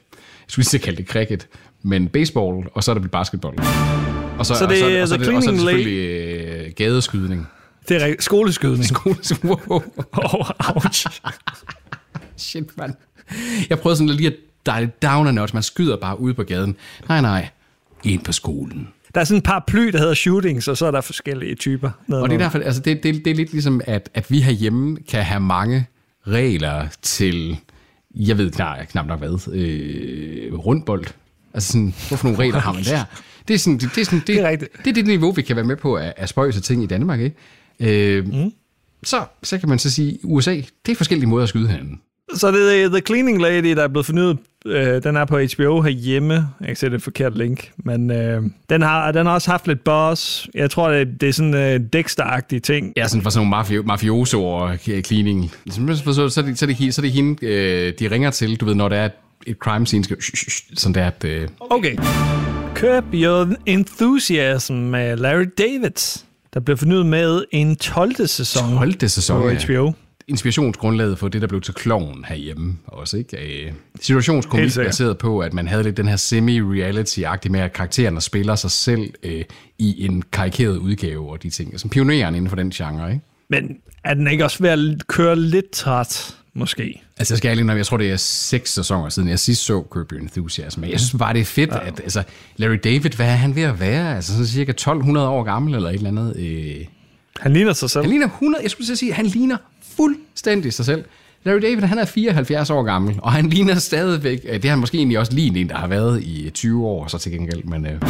[0.47, 1.47] skulle lige kalde det cricket,
[1.83, 3.59] men baseball, og så er der basketball.
[4.39, 5.93] Og så, så det, og så, og så, og så, og så er det selvfølgelig
[5.93, 7.49] øh, gadeskydning.
[7.89, 8.85] Det er skoleskydning.
[8.85, 9.61] Skoleskydning.
[9.69, 9.83] Wow.
[10.13, 11.07] oh, ouch.
[12.37, 12.95] Shit, mand.
[13.71, 15.55] Jeg prøvede sådan lige at dial down a notch.
[15.55, 16.77] Man skyder bare ud på gaden.
[17.09, 17.49] Nej, nej.
[18.05, 18.89] Ind på skolen.
[19.15, 21.91] Der er sådan et par ply, der hedder shootings, og så er der forskellige typer.
[22.09, 24.97] Og det er derfor, altså det, det, det er lidt ligesom, at, at vi herhjemme
[25.09, 25.87] kan have mange
[26.27, 27.57] regler til,
[28.15, 31.05] jeg ved knap, knap nok hvad, øh, rundbold.
[31.55, 33.05] Altså sådan, hvorfor nogle regler har man der?
[33.49, 35.31] Det er, sådan, det, det, er, sådan, det, det, er det, det er det niveau,
[35.31, 37.21] vi kan være med på at, at spøjse ting i Danmark.
[37.21, 38.17] Ikke?
[38.17, 38.53] Øh, mm.
[39.03, 42.01] så, så kan man så sige, USA, det er forskellige måder at skyde hinanden.
[42.35, 44.39] Så det er The Cleaning Lady, der er blevet fornyet.
[44.67, 46.35] Øh, den er på HBO herhjemme.
[46.61, 47.71] Jeg kan se det forkert link.
[47.77, 50.47] Men øh, den, har, den har også haft lidt buzz.
[50.55, 52.93] Jeg tror, det, det er sådan øh, Dexter-agtige ting.
[52.97, 55.53] Ja, sådan for sådan nogle mafio- mafioso og cleaning.
[55.71, 58.31] Så, så, så, er det, så, er det, så er det hende, øh, de ringer
[58.31, 59.09] til, du ved, når der er
[59.47, 60.17] et crime scene, skal,
[60.77, 61.25] sådan der, at...
[61.25, 61.49] Øh...
[61.61, 61.97] Okay.
[62.75, 66.21] Curb Your Enthusiasm med Larry David,
[66.55, 68.27] der blev fornyet med en 12.
[68.27, 68.77] sæson.
[68.79, 69.09] 12.
[69.09, 69.87] sæson, på HBO.
[69.87, 69.93] Ja
[70.29, 73.67] inspirationsgrundlaget for det, der blev til kloven herhjemme også, ikke?
[73.67, 78.55] Øh, situationskomik baseret på, at man havde lidt den her semi-reality-agtige med, at karaktererne spiller
[78.55, 79.45] sig selv øh,
[79.79, 81.81] i en karikeret udgave og de ting.
[81.81, 83.25] Som pioneren inden for den genre, ikke?
[83.49, 87.03] Men er den ikke også ved at køre lidt træt, måske?
[87.19, 90.13] Altså, jeg skal ærlig jeg tror, det er seks sæsoner siden, jeg sidst så Curb
[90.13, 90.81] Your Enthusiasm.
[90.81, 91.87] Men jeg synes bare, det er fedt, ja.
[91.87, 92.23] at altså,
[92.57, 94.17] Larry David, hvad er han ved at være?
[94.17, 96.37] Altså, sådan cirka 1200 år gammel eller et eller andet.
[96.37, 96.87] Øh...
[97.41, 98.03] Han ligner sig selv.
[98.05, 99.57] Han ligner 100, jeg skulle sige, han ligner
[99.97, 101.05] fuldstændig sig selv.
[101.45, 104.99] Larry David, han er 74 år gammel, og han ligner stadigvæk, det har han måske
[104.99, 107.87] egentlig også lige en, der har været i 20 år, så til gengæld, men...
[107.87, 108.01] Øh.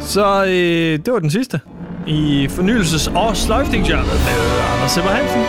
[0.00, 1.60] Så øh, det var den sidste
[2.06, 5.40] i fornyelses- og sløjfningshjørnet med Anders Simmer Hansen.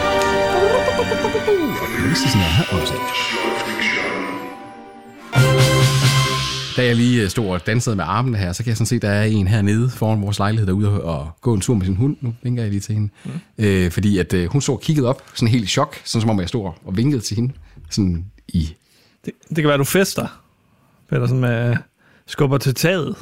[0.99, 1.05] Og
[2.39, 2.93] er også.
[6.79, 8.95] Da jeg lige øh, stod og dansede med armene her, så kan jeg sådan se,
[8.95, 11.95] at der er en hernede foran vores lejlighed derude og gå en tur med sin
[11.95, 12.17] hund.
[12.21, 13.09] Nu vinker jeg lige til hende.
[13.25, 13.31] Mm.
[13.57, 16.29] Øh, fordi at øh, hun så og kiggede op, sådan helt i chok, sådan som
[16.29, 17.53] om jeg stod og vinkede til hende.
[17.89, 18.75] Sådan i...
[19.25, 20.41] Det, det kan være, du fester,
[21.09, 21.77] Peter, sådan med
[22.27, 23.15] skubber til taget.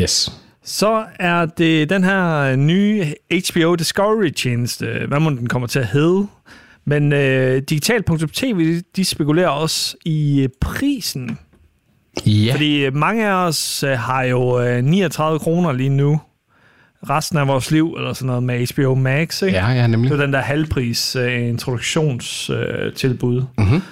[0.00, 0.32] Yes.
[0.64, 4.86] Så er det den her nye HBO Discovery-tjeneste.
[5.08, 6.26] Hvad må den kommer til at hedde?
[6.84, 11.38] Men øh, digital.tv, de spekulerer også i prisen
[12.26, 12.52] Ja.
[12.52, 16.20] Fordi mange af os øh, har jo øh, 39 kroner lige nu,
[17.10, 19.42] resten af vores liv, eller sådan noget med HBO Max.
[19.42, 19.58] Ikke?
[19.58, 20.10] Ja, ja, nemlig.
[20.10, 23.36] Det er den der halvpris uh, introduktionstilbud.
[23.36, 23.82] Uh, mm-hmm.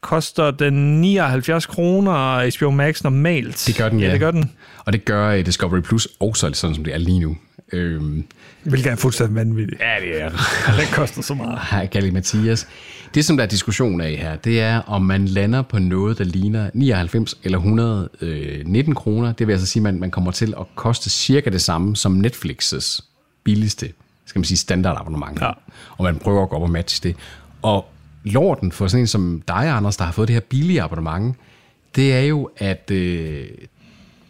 [0.00, 3.64] Koster den 79 kroner HBO Max normalt?
[3.66, 4.06] Det gør den, ja.
[4.06, 4.12] ja.
[4.12, 4.50] det gør den.
[4.78, 7.36] Og det gør Discovery Plus også, sådan som det er lige nu.
[7.72, 8.24] Øhm,
[8.62, 9.80] Hvilket er fuldstændig vanvittigt.
[9.80, 10.30] Ja, det er
[10.78, 11.58] det koster så meget.
[11.70, 12.68] Hej, Galli Mathias.
[13.14, 16.24] Det, som der er diskussion af her, det er, om man lander på noget, der
[16.24, 19.32] ligner 99 eller 119 kroner.
[19.32, 22.24] Det vil altså sige, at man, man kommer til at koste cirka det samme som
[22.26, 23.00] Netflix's
[23.44, 23.92] billigste,
[24.26, 25.40] skal man sige, standardabonnement.
[25.40, 25.50] Ja.
[25.90, 27.16] Og man prøver at gå op og matche det.
[27.62, 27.84] Og
[28.24, 31.36] lorten for sådan en som dig, Anders, der har fået det her billige abonnement,
[31.96, 33.46] det er jo, at øh,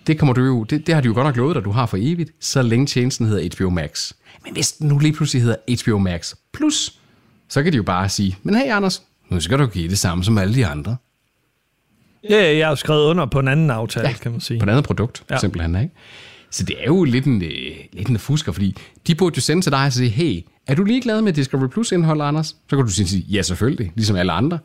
[0.07, 1.87] det, kommer du jo, det, det har de jo godt nok lovet dig, du har
[1.87, 4.13] for evigt, så længe tjenesten hedder HBO Max.
[4.45, 6.99] Men hvis den nu lige pludselig hedder HBO Max Plus,
[7.53, 10.25] så kan de jo bare sige, men hey Anders, nu skal du give det samme
[10.25, 10.97] som alle de andre.
[12.31, 14.61] Ja, jeg har skrevet under på en anden aftale, ja, kan man sige.
[14.61, 15.39] på et andet produkt, ja.
[15.39, 15.77] simpelthen.
[15.77, 15.95] Ikke?
[16.51, 19.63] Så det er jo lidt en, øh, lidt en fusker, fordi de burde jo sende
[19.63, 22.47] til dig og sige, hey, er du ligeglad med Discovery Plus indhold, Anders?
[22.47, 24.59] Så kan du sige, ja selvfølgelig, ligesom alle andre.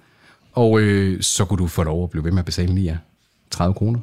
[0.54, 3.00] Og øh, så kunne du få lov at blive ved med at betale lige
[3.52, 4.00] 30 kroner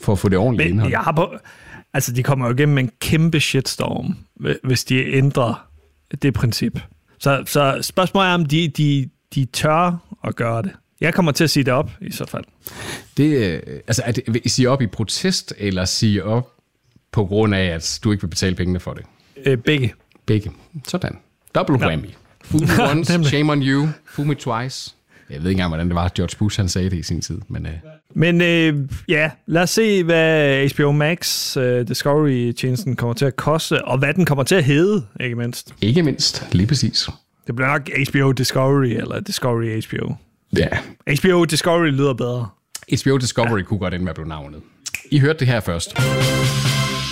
[0.00, 0.92] for at få det ordentlige Men indhold.
[0.92, 1.34] Jeg har på,
[1.94, 4.16] altså, de kommer jo igennem en kæmpe shitstorm,
[4.64, 5.68] hvis de ændrer
[6.22, 6.80] det princip.
[7.18, 10.72] Så, så spørgsmålet er, om de, de, de tør at gøre det.
[11.00, 12.44] Jeg kommer til at sige det op, i så fald.
[13.16, 16.52] Det, øh, altså, er det, sige op i protest, eller sige op
[17.12, 19.04] på grund af, at du ikke vil betale pengene for det?
[19.44, 19.94] Øh, begge.
[20.26, 20.50] Begge.
[20.88, 21.18] Sådan.
[21.54, 22.06] Double whammy.
[22.06, 22.12] Ja.
[22.44, 23.88] Fool me once, shame on you.
[24.06, 24.94] Fool me twice.
[25.30, 27.40] Jeg ved ikke engang, hvordan det var, George Bush han sagde det i sin tid.
[27.48, 27.72] Men, øh.
[28.14, 28.74] Men øh,
[29.08, 34.14] ja, lad os se, hvad HBO Max uh, Discovery-tjenesten kommer til at koste, og hvad
[34.14, 35.74] den kommer til at hedde, ikke mindst.
[35.80, 37.08] Ikke mindst, lige præcis.
[37.46, 40.14] Det bliver nok HBO Discovery, eller Discovery HBO.
[40.56, 40.68] Ja.
[41.20, 42.48] HBO Discovery lyder bedre.
[43.02, 43.64] HBO Discovery ja.
[43.64, 44.60] kunne godt ende med at blive navnet.
[45.10, 45.96] I hørte det her først.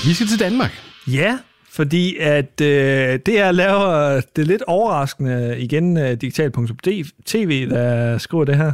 [0.06, 0.72] Vi skal til Danmark.
[1.06, 1.38] Ja,
[1.76, 8.56] fordi at øh, det er laver det lidt overraskende, igen uh, digital.tv, der skriver det
[8.56, 8.72] her,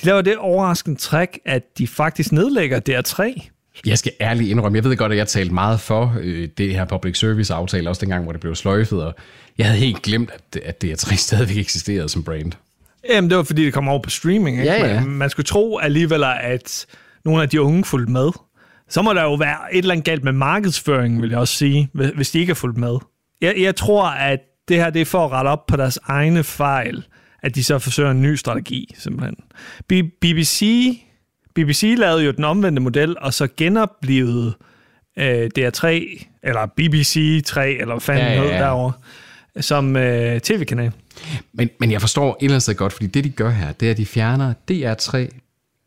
[0.00, 3.48] de laver det overraskende træk, at de faktisk nedlægger DR3.
[3.86, 6.84] Jeg skal ærligt indrømme, jeg ved godt, at jeg talte meget for øh, det her
[6.84, 9.14] public service aftale, også dengang, hvor det blev sløjfet, og
[9.58, 12.52] jeg havde helt glemt, at, at DR3 stadigvæk eksisterede som brand.
[13.10, 14.58] Jamen, det var fordi, det kom over på streaming.
[14.58, 14.72] Ikke?
[14.72, 15.00] Ja, ja.
[15.00, 16.86] Man, man skulle tro alligevel, at
[17.24, 18.30] nogle af de unge fulgte med
[18.90, 21.90] så må der jo være et eller andet galt med markedsføringen, vil jeg også sige,
[21.92, 22.98] hvis de ikke er fulgt med.
[23.40, 26.44] Jeg, jeg tror, at det her det er for at rette op på deres egne
[26.44, 27.04] fejl,
[27.42, 29.36] at de så forsøger en ny strategi, simpelthen.
[30.20, 30.62] BBC,
[31.54, 34.52] BBC lavede jo den omvendte model, og så genoplevede
[35.18, 35.86] øh, DR3,
[36.42, 38.58] eller BBC 3, eller hvad fanden ja, ja, ja.
[38.58, 38.92] derovre,
[39.60, 40.92] som øh, tv-kanal.
[41.52, 43.90] Men, men jeg forstår et eller andet godt, fordi det de gør her, det er,
[43.90, 45.40] at de fjerner DR3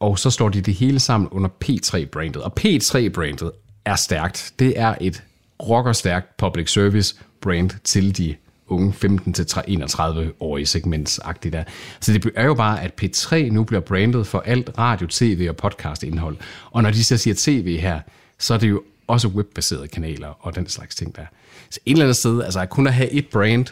[0.03, 2.41] og så slår de det hele sammen under P3-brandet.
[2.41, 3.51] Og P3-brandet
[3.85, 4.53] er stærkt.
[4.59, 5.23] Det er et
[5.61, 8.35] rockerstærkt public service brand til de
[8.67, 11.63] unge 15-31-årige segmentsagtigt der.
[11.99, 15.55] Så det er jo bare, at P3 nu bliver brandet for alt radio, tv og
[15.55, 16.37] podcast indhold.
[16.71, 17.99] Og når de så siger tv her,
[18.39, 21.25] så er det jo også webbaserede kanaler og den slags ting der.
[21.69, 23.65] Så et eller andet sted, altså at kun at have et brand,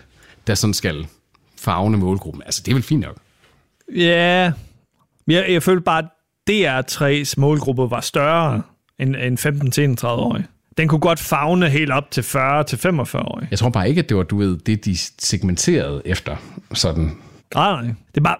[0.47, 1.07] der sådan skal
[1.57, 3.17] fagne målgruppen, altså det er vel fint nok.
[3.95, 4.51] Ja,
[5.27, 6.03] jeg, jeg føler bare,
[6.49, 8.61] DR3's målgruppe var større
[8.99, 10.45] end, end 15-31-årige.
[10.77, 13.47] Den kunne godt fagne helt op til 40-45-årige.
[13.51, 16.35] Jeg tror bare ikke, at det var, du ved, det de segmenterede efter
[16.73, 17.11] sådan.
[17.55, 17.81] Nej, nej.
[17.81, 18.37] Det er bare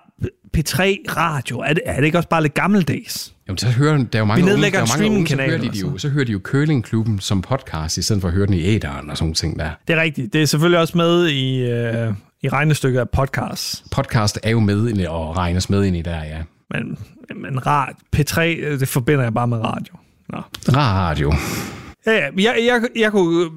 [0.58, 0.82] P3
[1.18, 1.60] Radio.
[1.60, 3.34] Er det, er det ikke også bare lidt gammeldags?
[3.48, 5.72] Jamen, så hører der er jo mange unge, der er mange unge, så hører, de,
[5.72, 8.54] de jo, så hører de jo Curlingklubben som podcast, i stedet for at høre den
[8.54, 9.70] i æderen og sådan ting der.
[9.88, 10.34] Det er rigtigt.
[10.34, 13.84] Det er selvfølgelig også med i, øh, i regnestykket af podcast.
[13.92, 16.38] Podcast er jo med og regnes med ind i der, ja.
[16.74, 16.98] Men,
[17.36, 18.42] men rad, P3,
[18.80, 19.94] det forbinder jeg bare med radio.
[20.30, 20.42] Nå.
[20.68, 21.34] Radio.
[22.06, 22.28] Ja, ja.
[22.38, 23.50] Jeg, jeg, jeg kunne,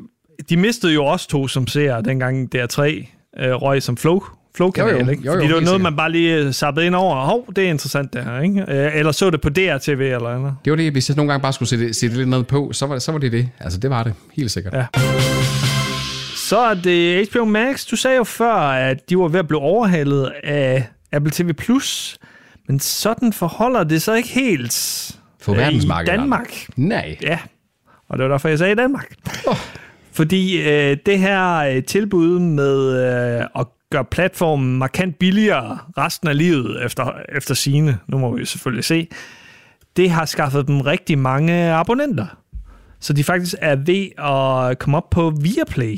[0.49, 2.83] de mistede jo også to som ser dengang DR3
[3.39, 4.23] øh, røg som flow
[4.57, 5.11] Flow-kanal, jo, jo.
[5.11, 5.23] ikke?
[5.23, 7.17] Jo, jo, Fordi det var noget, man bare lige sappede ind over.
[7.17, 8.65] Hov, det er interessant det her, ikke?
[8.69, 10.55] Øh, eller så det på DRTV eller noget.
[10.65, 12.87] Det var det, hvis jeg nogle gange bare skulle sætte, sætte lidt noget på, så
[12.87, 13.49] var, så var det det.
[13.61, 14.15] Altså, det var det.
[14.37, 14.75] Helt sikkert.
[14.75, 14.87] Ja.
[16.37, 17.87] Så er det HBO Max.
[17.87, 21.51] Du sagde jo før, at de var ved at blive overhalet af Apple TV+.
[22.69, 24.73] Men sådan forholder det sig ikke helt
[25.41, 26.15] For verdensmarkedet.
[26.15, 26.67] i Danmark.
[26.77, 27.17] Nej.
[27.23, 27.39] Ja,
[28.09, 29.15] og det var derfor, jeg sagde Danmark.
[29.47, 29.57] Oh.
[30.13, 33.07] Fordi øh, det her øh, tilbud med
[33.41, 38.45] øh, at gøre platformen markant billigere resten af livet efter, efter sine, nu må vi
[38.45, 39.09] selvfølgelig se,
[39.97, 42.27] det har skaffet dem rigtig mange abonnenter.
[43.01, 45.97] Så de faktisk er ved at komme op på Viaplay.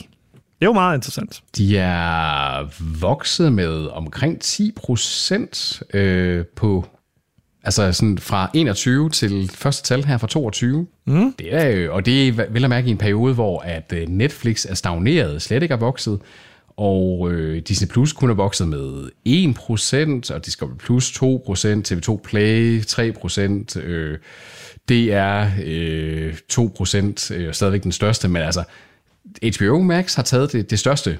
[0.58, 1.42] Det er jo meget interessant.
[1.56, 2.64] De er
[3.00, 6.84] vokset med omkring 10 procent øh, på
[7.66, 10.86] Altså sådan fra 21 til første tal her fra 22.
[11.06, 11.32] Mm.
[11.38, 14.08] Det er jo, og det er vel at mærke i en periode, hvor at øh,
[14.08, 16.20] Netflix er stagneret, slet ikke er vokset,
[16.76, 19.08] og øh, Disney Plus kun er vokset med
[20.30, 21.22] 1%, og Discovery Plus 2%,
[21.88, 24.18] TV2 Play 3%, øh,
[24.88, 28.64] DR øh, 2%, øh, stadigvæk den største, men altså
[29.56, 31.18] HBO Max har taget det, det største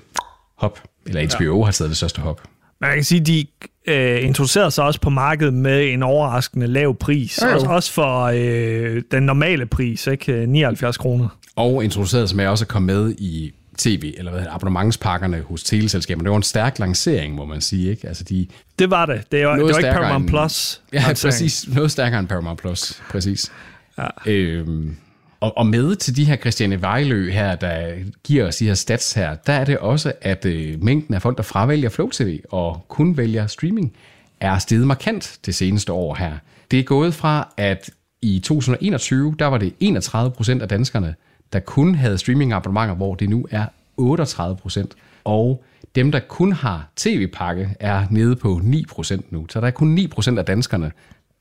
[0.57, 1.65] hop, eller HBO ja.
[1.65, 2.43] har taget det største hop.
[2.81, 3.47] Man kan sige, de
[3.87, 7.39] øh, introducerede sig også på markedet med en overraskende lav pris.
[7.43, 10.47] Ja, også, også for øh, den normale pris, ikke?
[10.47, 11.29] 79 kroner.
[11.57, 16.25] Og introducerede sig med også at komme med i tv, eller hvad abonnementspakkerne hos teleselskaberne.
[16.25, 17.91] Det var en stærk lancering, må man sige.
[17.91, 18.09] Ikke?
[18.09, 18.47] Altså de,
[18.79, 19.23] det var det.
[19.33, 20.81] Det var, det var ikke Paramount end, Plus.
[20.93, 21.69] Ja, præcis.
[21.69, 23.03] Noget stærkere end Paramount Plus.
[23.11, 23.53] Præcis.
[23.99, 24.07] Ja.
[24.27, 24.97] Øhm,
[25.41, 27.95] og, og med til de her Christiane Vejlø her, der
[28.25, 31.37] giver os de her stats her, der er det også, at øh, mængden af folk,
[31.37, 33.93] der fravælger Flow TV og kun vælger streaming,
[34.41, 36.33] er steget markant det seneste år her.
[36.71, 37.91] Det er gået fra, at
[38.23, 41.15] i 2021, der var det 31 procent af danskerne,
[41.53, 44.95] der kun havde streamingabonnementer, hvor det nu er 38 procent.
[45.25, 49.47] Og dem, der kun har tv-pakke, er nede på 9 procent nu.
[49.51, 50.93] Så der er kun 9 procent af danskerne,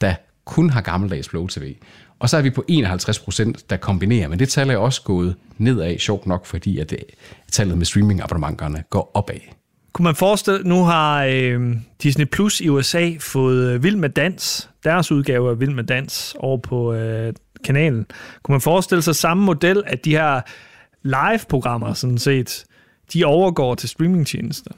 [0.02, 1.76] der kun har gammeldags Flow TV.
[2.20, 5.36] Og så er vi på 51 procent, der kombinerer, men det tal er også gået
[5.58, 7.00] nedad, sjovt nok, fordi at det,
[7.52, 9.40] tallet med streamingabonnementerne går opad.
[9.94, 14.70] Kunne man forestille, nu har øh, Disney Plus i USA fået øh, Vild med Dans,
[14.84, 18.06] deres udgave af Vild med Dans, over på øh, kanalen.
[18.44, 20.42] Kunne man forestille sig samme model, at de her
[21.04, 22.66] live-programmer sådan set,
[23.14, 24.78] de overgår til streamingtjenesterne?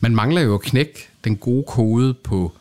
[0.00, 2.52] Man mangler jo at knække den gode kode på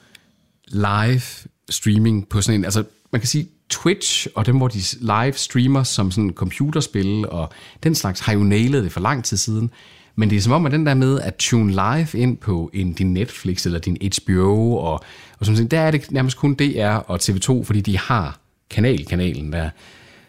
[0.67, 1.21] live
[1.69, 5.84] streaming på sådan en, altså man kan sige, Twitch og dem, hvor de live streamer
[5.84, 7.50] som sådan computerspil og
[7.84, 9.72] den slags, har jo nailet det for lang tid siden.
[10.16, 12.94] Men det er som om, at den der med at tune live ind på en,
[12.94, 15.04] din Netflix eller din HBO, og,
[15.40, 19.70] og sådan, der er det nærmest kun DR og TV2, fordi de har kanalkanalen der.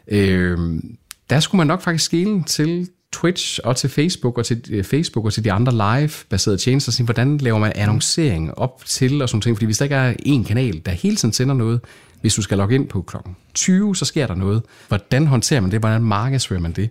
[0.08, 0.58] Øh,
[1.30, 5.24] der skulle man nok faktisk skille til Twitch og til Facebook og til øh, Facebook
[5.24, 9.40] og til de andre live-baserede tjenester, sige, hvordan laver man annoncering op til og sådan
[9.40, 11.80] ting, fordi hvis der ikke er en kanal, der hele tiden sender noget,
[12.22, 14.62] hvis du skal logge ind på klokken 20, så sker der noget.
[14.88, 15.80] Hvordan håndterer man det?
[15.80, 16.90] Hvordan markedsfører man det?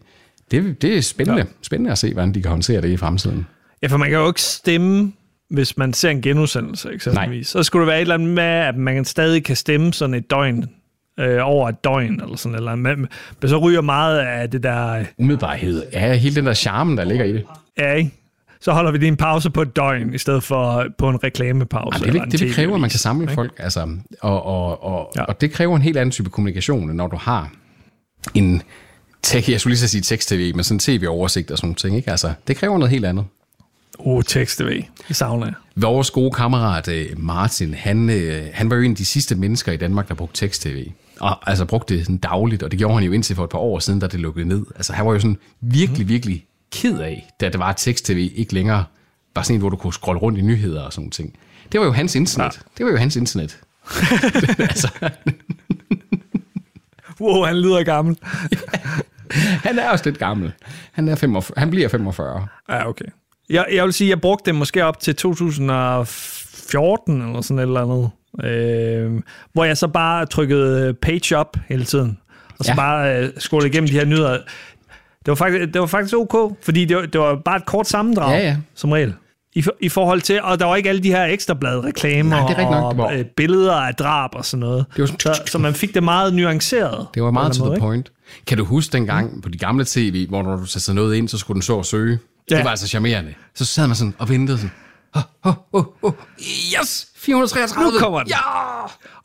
[0.52, 1.48] Det, det er spændende, ja.
[1.62, 3.48] spændende at se, hvordan de kan håndtere det i fremtiden.
[3.82, 5.14] Ja, for man kan jo ikke stemme,
[5.50, 7.56] hvis man ser en genudsendelse, eksempelvis.
[7.56, 7.62] Nej.
[7.62, 10.30] Så skulle det være et eller andet med, at man stadig kan stemme sådan et
[10.30, 10.66] døgn
[11.20, 13.08] øh, over et døgn, eller sådan eller men,
[13.42, 14.88] men så ryger meget af det der...
[14.88, 15.84] Øh, Umiddelbarhed.
[15.94, 17.44] Ja, hele den der charme, der ligger i det.
[17.78, 18.12] Ja, ikke?
[18.62, 22.00] Så holder vi lige en pause på et døgn, i stedet for på en reklamepause.
[22.00, 23.34] Ja, det, vil, det vil kræve, at man kan samle ikke?
[23.34, 25.24] folk, altså, og, og, og, ja.
[25.24, 27.52] og det kræver en helt anden type kommunikation, når du har
[28.34, 28.62] en
[29.24, 32.12] tech, jeg skulle lige så sige tekst-tv, men sådan tv-oversigt og sådan ting, ikke?
[32.12, 33.26] Altså, det kræver noget helt andet.
[34.00, 34.84] Uh, tekst-tv.
[35.08, 35.54] Det savner jeg.
[35.76, 39.72] Vores gode kammerat øh, Martin, han, øh, han var jo en af de sidste mennesker
[39.72, 40.86] i Danmark, der brugte tekst-tv.
[41.20, 43.60] Og altså brugte det sådan dagligt, og det gjorde han jo indtil for et par
[43.60, 44.66] år siden, da det lukkede ned.
[44.76, 48.54] Altså han var jo sådan virkelig, virkelig ked af, da det var, at tekst-tv ikke
[48.54, 48.86] længere
[49.34, 51.38] Bare sådan en, hvor du kunne scrolle rundt i nyheder og sådan ting.
[51.72, 52.54] Det var jo hans internet.
[52.56, 52.62] Ja.
[52.78, 53.60] Det var jo hans internet.
[54.70, 54.90] altså.
[57.22, 58.18] wow, han lyder gammel.
[59.68, 60.54] han er også lidt gammel.
[60.92, 62.48] Han, er 45, han bliver 45.
[62.70, 63.06] Ja, okay.
[63.50, 67.82] Jeg, jeg vil sige, jeg brugte det måske op til 2014 eller sådan et eller
[67.82, 68.10] andet.
[68.44, 69.22] Øh,
[69.54, 72.18] hvor jeg så bare trykkede page up hele tiden.
[72.60, 72.76] Og så ja.
[72.76, 74.40] bare øh, scrollede igennem de her nyheder.
[75.26, 77.88] Det var faktisk, det var faktisk ok, fordi det var, det var bare et kort
[77.88, 78.58] sammendrag, ja, ja.
[78.76, 79.14] som regel.
[79.56, 82.96] I, I forhold til, og der var ikke alle de her ekstrablad reklamer Nej, og
[82.96, 84.86] nok, øh, billeder af drab og sådan noget.
[84.96, 87.08] Det var sådan, så, så man fik det meget nuanceret.
[87.14, 88.12] Det var meget to the point.
[88.48, 89.42] Kan du huske dengang mm.
[89.42, 91.86] på de gamle tv, hvor når du satte noget ind, så skulle den så og
[91.86, 92.20] søge?
[92.52, 92.56] Ja.
[92.56, 93.34] Det var altså charmerende.
[93.56, 94.72] Så sad man sådan og ventede sådan,
[95.14, 96.14] oh, oh, oh, oh,
[96.80, 97.92] yes, 433.
[97.92, 98.28] Nu kommer den.
[98.28, 98.36] Ja!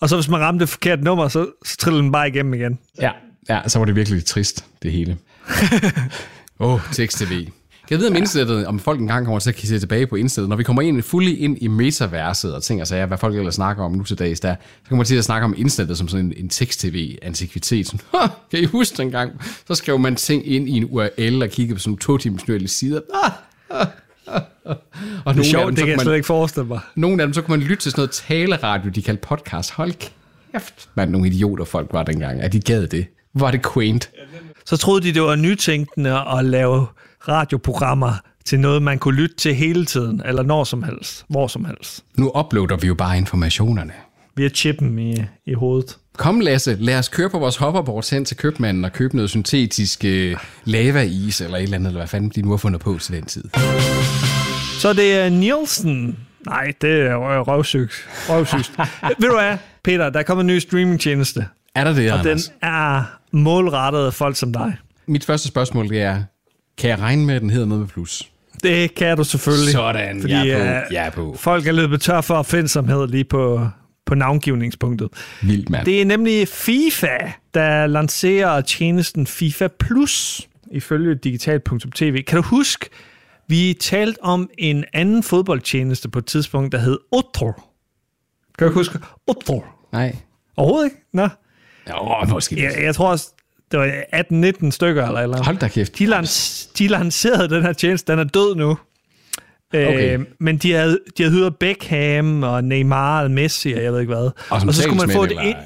[0.01, 2.79] Og så hvis man ramte det forkerte nummer, så, så trillede den bare igennem igen.
[3.01, 3.11] Ja,
[3.49, 5.17] ja så var det virkelig trist, det hele.
[6.61, 7.47] Åh, oh, tekst-tv.
[7.91, 10.49] Jeg ved om indsættet, om folk engang kommer til at se tilbage på indsættet.
[10.49, 13.55] Når vi kommer ind fuldt ind i metaverset og ting og sager, hvad folk ellers
[13.55, 16.09] snakker om nu til dags, der, så kommer man til at snakke om indsættet som
[16.09, 18.05] sådan en, en tekst-tv-antikvitet.
[18.51, 19.33] Kan I huske den gang?
[19.67, 23.01] Så skrev man ting ind i en URL og kiggede på sådan to timers sider.
[25.25, 26.81] og det er sjovt, dem, det kan jeg slet ikke forestille mig.
[26.95, 29.71] Nogle af dem, så kunne man lytte til sådan noget taleradio, de kaldte podcast.
[29.71, 29.93] Hold
[30.53, 33.07] kæft, man, nogle idioter folk var dengang, at de gad det.
[33.35, 34.11] Var det quaint.
[34.67, 36.87] Så troede de, det var nytænkende at lave
[37.29, 38.13] radioprogrammer
[38.45, 42.05] til noget, man kunne lytte til hele tiden, eller når som helst, hvor som helst.
[42.19, 43.93] Nu uploader vi jo bare informationerne.
[44.37, 45.15] Vi har chippen i,
[45.47, 45.97] i hovedet.
[46.17, 50.05] Kom Lasse, lad os køre på vores hoverboard hen til købmanden og købe noget syntetisk
[50.05, 53.15] uh, lavais eller et eller andet, eller hvad fanden de nu har fundet på til
[53.15, 53.45] den tid.
[54.79, 56.19] Så det er Nielsen.
[56.47, 57.93] Nej, det er røvsygt.
[58.29, 58.73] Røvsygt.
[59.21, 61.47] Ved du hvad, Peter, der er kommet en ny streamingtjeneste.
[61.75, 62.45] Er der det, Og Anders?
[62.45, 63.03] den er
[63.37, 64.77] målrettet folk som dig.
[65.07, 66.23] Mit første spørgsmål det er,
[66.79, 68.31] kan jeg regne med, at den hedder noget med plus?
[68.63, 69.73] Det kan du selvfølgelig.
[69.73, 70.85] Sådan, fordi, jeg er på.
[70.87, 71.37] Øh, jeg er på.
[71.39, 73.69] Folk er løbet tør for opfindsomhed lige på,
[74.07, 75.09] på navngivningspunktet.
[75.43, 75.85] Vildt, mand.
[75.85, 77.19] Det er nemlig FIFA,
[77.55, 82.23] der lancerer tjenesten FIFA Plus, ifølge digital.tv.
[82.23, 82.89] Kan du huske,
[83.49, 87.53] vi talte om en anden fodboldtjeneste på et tidspunkt, der hed Otro.
[88.59, 89.65] Kan du huske Otro?
[89.93, 90.17] Nej.
[90.57, 90.97] Overhovedet ikke?
[91.13, 91.29] Nå.
[91.89, 92.63] Ja, måske.
[92.63, 93.31] Jeg, jeg tror også,
[93.71, 93.87] det var
[94.67, 95.99] 18-19 stykker eller eller Hold da kæft.
[95.99, 98.79] De, lans, de lancerede den her tjeneste, den er død nu.
[99.75, 100.19] Okay.
[100.19, 104.01] Øh, men de havde, de havde hyret Beckham og Neymar og Messi og jeg ved
[104.01, 104.25] ikke hvad.
[104.25, 105.57] Og, og så skulle man få det ind...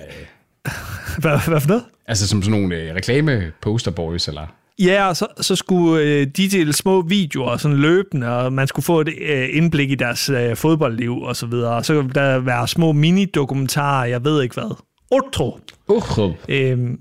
[1.23, 1.85] hvad, hvad for noget?
[2.07, 4.47] Altså som sådan nogle øh, reklame posterboys eller...
[4.79, 8.85] Ja, og så, så skulle øh, de dele små videoer sådan løbende, og man skulle
[8.85, 11.73] få et øh, indblik i deres øh, fodboldliv og så videre.
[11.73, 14.77] Og så kunne der være små mini-dokumentarer, jeg ved ikke hvad.
[15.11, 15.59] Otro.
[15.89, 16.33] Otro.
[16.49, 17.01] Øhm,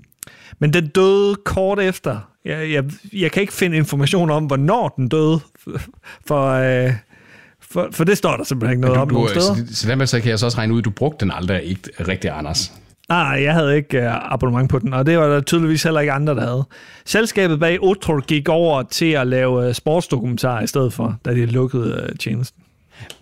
[0.58, 2.30] men den døde kort efter.
[2.44, 5.40] Jeg, jeg, jeg kan ikke finde information om, hvornår den døde,
[6.26, 6.92] for, øh,
[7.60, 9.54] for, for det står der simpelthen ikke noget du, om nogen steder.
[9.54, 11.62] Så, så dermed så kan jeg så også regne ud, at du brugte den aldrig
[11.62, 12.72] ikke rigtig, Anders.
[13.08, 16.12] Nej, jeg havde ikke uh, abonnement på den, og det var der tydeligvis heller ikke
[16.12, 16.64] andre, der havde.
[17.06, 21.46] Selskabet bag Otro gik over til at lave uh, sportsdokumentarer i stedet for, da de
[21.46, 22.62] lukkede uh, tjenesten.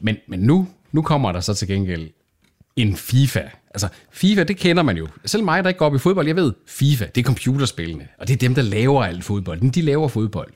[0.01, 2.09] Men, men nu, nu kommer der så til gengæld
[2.82, 3.42] en FIFA.
[3.70, 5.08] Altså, FIFA, det kender man jo.
[5.24, 8.08] Selv mig, der ikke går op i fodbold, jeg ved, FIFA, det er computerspillene.
[8.18, 9.70] Og det er dem, der laver alt fodbold.
[9.70, 10.52] De laver fodbold.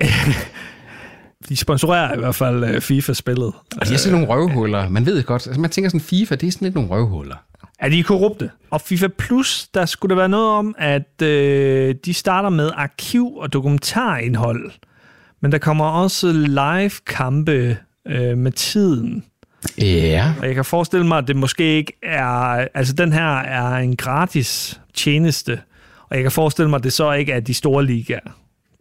[1.48, 3.52] de sponsorerer i hvert fald uh, FIFA-spillet.
[3.80, 4.88] Og de er sådan nogle røvhuller.
[4.88, 7.36] Man ved godt, altså man tænker sådan, FIFA, det er sådan lidt nogle røvhuller.
[7.78, 8.50] Er de korrupte?
[8.70, 13.36] Og FIFA Plus, der skulle der være noget om, at øh, de starter med arkiv-
[13.36, 14.70] og dokumentarindhold.
[15.42, 19.24] Men der kommer også live-kampe øh, med tiden.
[19.78, 20.34] Ja.
[20.40, 22.66] Og jeg kan forestille mig, at det måske ikke er...
[22.74, 25.60] Altså, den her er en gratis tjeneste,
[26.08, 28.38] og jeg kan forestille mig, at det så ikke er de store ligaer,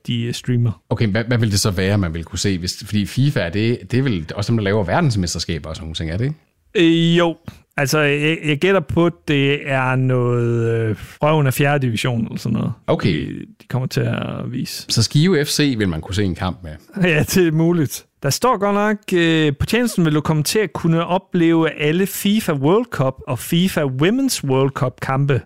[0.08, 0.82] de streamer.
[0.90, 2.58] Okay, hvad, hvad vil det så være, man vil kunne se?
[2.58, 5.96] Hvis, fordi FIFA, det, det er vel også dem, der laver verdensmesterskaber og sådan nogle
[5.96, 6.36] ting, er det ikke?
[6.76, 7.38] Øh, jo,
[7.78, 11.80] altså jeg, jeg gætter på, at det er noget øh, røven af 4.
[11.80, 12.74] division eller sådan noget.
[12.88, 13.30] Okay.
[13.30, 14.86] De, de kommer til at vise.
[14.90, 16.72] Så Skive FC vil man kunne se en kamp med?
[17.12, 18.06] ja, det er muligt.
[18.24, 22.08] Der står godt nok, øh, på tjenesten vil du komme til at kunne opleve alle
[22.08, 25.42] FIFA World Cup og FIFA Women's World Cup kampe,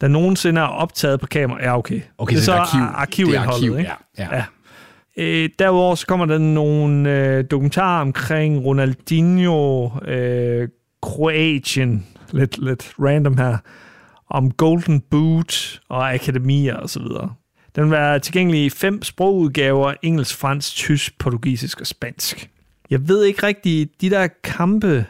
[0.00, 1.62] der nogensinde er optaget på kamera.
[1.62, 2.00] Ja, okay.
[2.18, 2.80] Okay, det er så arkiv.
[2.80, 3.90] arkivindholdet, arkiv, ikke?
[4.18, 4.36] Ja, ja.
[4.36, 4.44] ja.
[5.16, 10.68] Øh, derudover så kommer der nogle øh, dokumentarer omkring Ronaldinho, øh,
[11.02, 13.56] Kroatien, lidt, lidt random her,
[14.30, 17.02] om Golden Boot og akademier osv.
[17.76, 22.50] Den være tilgængelig i fem sprogudgaver, engelsk, fransk, tysk, portugisisk og spansk.
[22.90, 25.06] Jeg ved ikke rigtigt, de der kampe,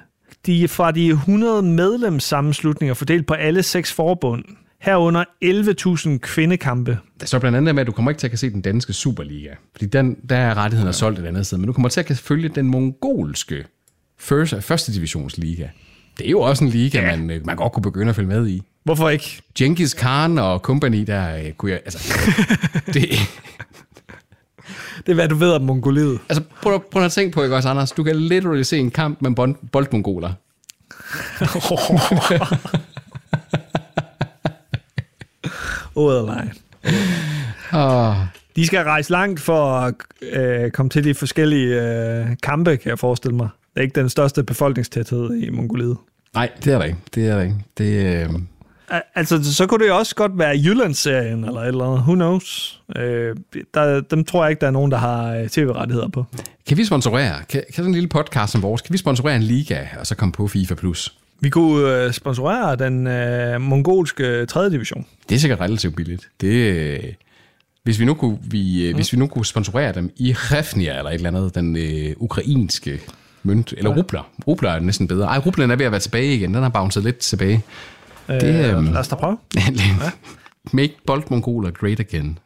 [0.46, 4.44] de er fra de 100 medlemssammenslutninger fordelt på alle seks forbund.
[4.78, 6.98] herunder 11.000 kvindekampe.
[7.20, 8.92] Der står blandt andet med, at du kommer ikke til at kan se den danske
[8.92, 12.00] Superliga, fordi den, der er rettigheden er solgt et andet sted, men du kommer til
[12.00, 13.64] at kan følge den mongolske
[14.18, 15.68] første, første divisionsliga.
[16.18, 17.16] Det er jo også en liga, ja.
[17.16, 18.62] man, man godt kunne begynde at følge med i.
[18.84, 19.42] Hvorfor ikke?
[19.58, 21.80] Genghis Khan og company, der øh, kunne jeg...
[21.84, 22.18] Altså,
[22.94, 23.08] det,
[25.06, 26.18] det er, hvad du ved om Mongoliet.
[26.28, 27.92] Altså, prøv, prøv at tænke på, ikke også, Anders?
[27.92, 30.32] Du kan literally se en kamp med bold, boldmongoler.
[35.94, 36.48] Ordet nej.
[37.72, 38.16] Oh.
[38.56, 42.98] De skal rejse langt for at øh, komme til de forskellige øh, kampe, kan jeg
[42.98, 43.48] forestille mig.
[43.74, 45.96] Det er ikke den største befolkningstæthed i Mongoliet.
[46.34, 46.98] Nej, det er der ikke.
[47.14, 47.56] Det er der ikke.
[47.78, 48.30] Det, øh...
[49.14, 52.00] Altså, så kunne det jo også godt være Jyllandsserien eller et eller andet.
[52.00, 52.80] Who knows?
[52.96, 53.36] Øh,
[53.74, 56.24] der, dem tror jeg ikke, der er nogen, der har øh, tv-rettigheder på.
[56.68, 57.34] Kan vi sponsorere?
[57.48, 60.14] Kan, kan sådan en lille podcast som vores, kan vi sponsorere en liga, og så
[60.14, 60.74] komme på FIFA+.
[60.74, 61.14] Plus?
[61.40, 64.70] Vi kunne øh, sponsorere den øh, mongolske 3.
[64.70, 65.06] division.
[65.28, 66.28] Det er sikkert relativt billigt.
[66.40, 67.00] Det, øh,
[67.82, 68.94] hvis, vi nu kunne, vi, øh, mm.
[68.94, 73.00] hvis vi nu kunne sponsorere dem i Refnia eller et eller andet, den øh, ukrainske
[73.42, 73.96] mønt, eller ja.
[73.96, 74.30] rubler.
[74.46, 75.26] Rubler er næsten bedre.
[75.26, 76.54] Ej, rublen er ved at være tilbage igen.
[76.54, 77.62] Den har bounced lidt tilbage.
[78.28, 79.38] Øh, det, øh, lad os da prøve.
[80.72, 82.38] Make Bold Mongoler great again.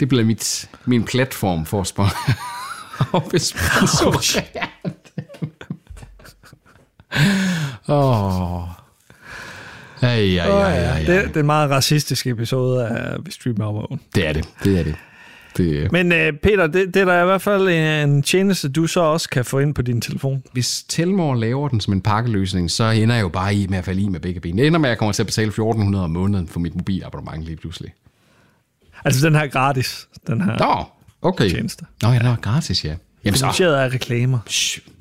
[0.00, 2.28] Det bliver mit, min platform for at sponsorere.
[7.88, 8.68] Åh.
[10.02, 10.98] Ja, ja, ja, ja, ja.
[10.98, 14.00] Det, det er en meget racistisk episode af Vi Streamer Overvågen.
[14.14, 14.94] Det er det, det er det.
[15.58, 19.00] Det Men uh, Peter, det, det er der i hvert fald en tjeneste, du så
[19.00, 20.42] også kan få ind på din telefon.
[20.52, 23.84] Hvis Telmore laver den som en pakkeløsning, så ender jeg jo bare i med at
[23.84, 24.58] falde i med begge ben.
[24.58, 27.44] Det ender med, at jeg kommer til at betale 1400 om måneden for mit mobilabonnement
[27.44, 27.92] lige pludselig.
[29.04, 30.84] Altså den her gratis, den her Nå,
[31.22, 31.50] okay.
[31.50, 31.84] tjeneste.
[32.02, 32.94] Nå ja, den var gratis, ja.
[33.24, 34.38] Jamen, Finansieret af reklamer.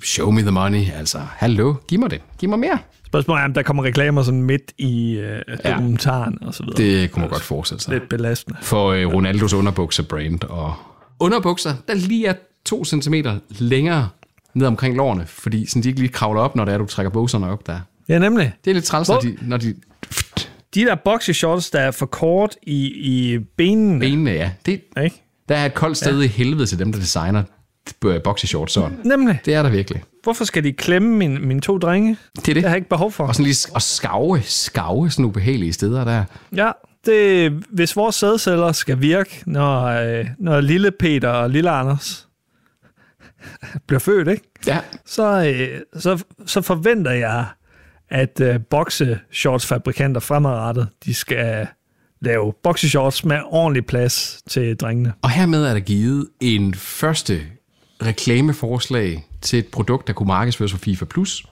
[0.04, 1.20] Show me the money, altså.
[1.36, 2.22] Hallo, giv mig det.
[2.40, 2.80] Giv mig mere.
[3.08, 6.78] Spørgsmålet er, om der kommer reklamer sådan midt i øh, dokumentaren ja, og så videre.
[6.78, 7.94] Det kunne man godt forestille sig.
[7.94, 8.60] Lidt belastende.
[8.62, 10.44] For øh, Ronaldos underbukser-brand.
[10.44, 10.74] Og
[11.20, 12.34] underbukser, der lige er
[12.66, 14.10] to centimeter længere
[14.54, 17.10] ned omkring lårene, fordi sådan, de ikke lige kravler op, når det er, du trækker
[17.10, 17.80] bukserne op der.
[18.10, 18.54] Ja, nemlig.
[18.66, 19.76] Det er lidt træls, når de, når de...
[20.76, 24.00] De der boxershorts, der er for kort i, i benene.
[24.00, 24.52] Benene, ja.
[24.66, 25.24] Det, ikke?
[25.50, 26.26] Der er et koldt sted ja.
[26.26, 27.44] i helvede til dem, der designer
[28.24, 28.98] boxershorts sådan.
[29.06, 29.40] Nemlig.
[29.46, 30.04] Det er der virkelig.
[30.28, 32.18] Hvorfor skal de klemme mine, mine to drenge?
[32.36, 32.56] Det er det.
[32.56, 33.28] Det har jeg ikke behov for.
[33.28, 36.24] Og sådan lige og skave, skave sådan ubehagelige steder der.
[36.56, 36.72] Ja,
[37.06, 42.28] det, hvis vores sædceller skal virke, når, øh, når lille Peter og lille Anders
[43.88, 44.44] bliver født, ikke?
[44.68, 44.80] Ja.
[45.06, 47.46] Så, øh, så, så forventer jeg,
[48.10, 51.68] at øh, boxershorts-fabrikanter fremadrettet, de skal
[52.22, 55.14] lave boxershorts med ordentlig plads til drengene.
[55.22, 57.42] Og hermed er der givet en første
[58.02, 61.06] reklameforslag til et produkt, der kunne markedsføres for FIFA+.
[61.06, 61.46] Plus.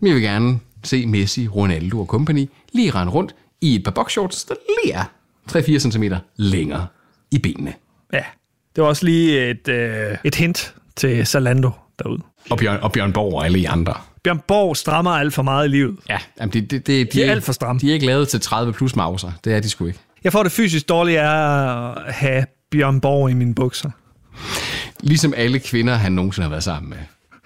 [0.00, 4.44] Vi vil gerne se Messi, Ronaldo og company lige rende rundt i et par boxshorts,
[4.44, 5.04] der lige er
[5.50, 6.04] 3-4 cm
[6.36, 6.86] længere
[7.30, 7.74] i benene.
[8.12, 8.22] Ja,
[8.76, 12.22] det var også lige et, øh, et hint til Zalando derude.
[12.50, 13.94] Og Bjørn, og Bjørn Borg og alle de andre.
[14.24, 15.96] Bjørn Borg strammer alt for meget i livet.
[16.08, 17.80] Ja, jamen det, det, det, de, de er alt for stramme.
[17.80, 19.32] De er ikke lavet til 30 plus mauser.
[19.44, 19.98] Det er de sgu ikke.
[20.24, 23.90] Jeg får det fysisk dårligt af at have Bjørn Borg i mine bukser.
[25.00, 26.98] Ligesom alle kvinder, han nogensinde har været sammen med.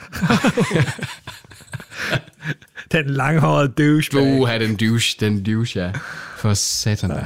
[2.93, 4.13] den langhårede douche.
[4.13, 5.91] Du har den douche, den douche, ja.
[6.37, 7.25] For satan ja.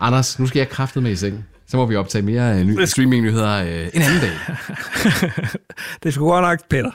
[0.00, 1.44] Anders, nu skal jeg kraftet med i seng.
[1.66, 4.56] Så må vi optage mere uh, streaming-nyheder uh, en anden dag.
[6.02, 6.90] det skulle godt nok, Peter.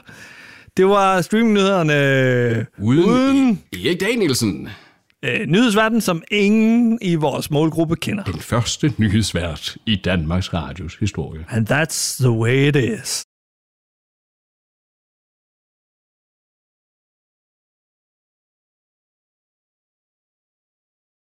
[0.76, 4.68] Det var streaming-nyhederne uden, uden Erik Danielsen
[5.24, 8.24] øh, nyhedsverden, som ingen i vores målgruppe kender.
[8.24, 11.44] Den første nyhedsvært i Danmarks Radios historie.
[11.48, 13.24] And that's the way it is.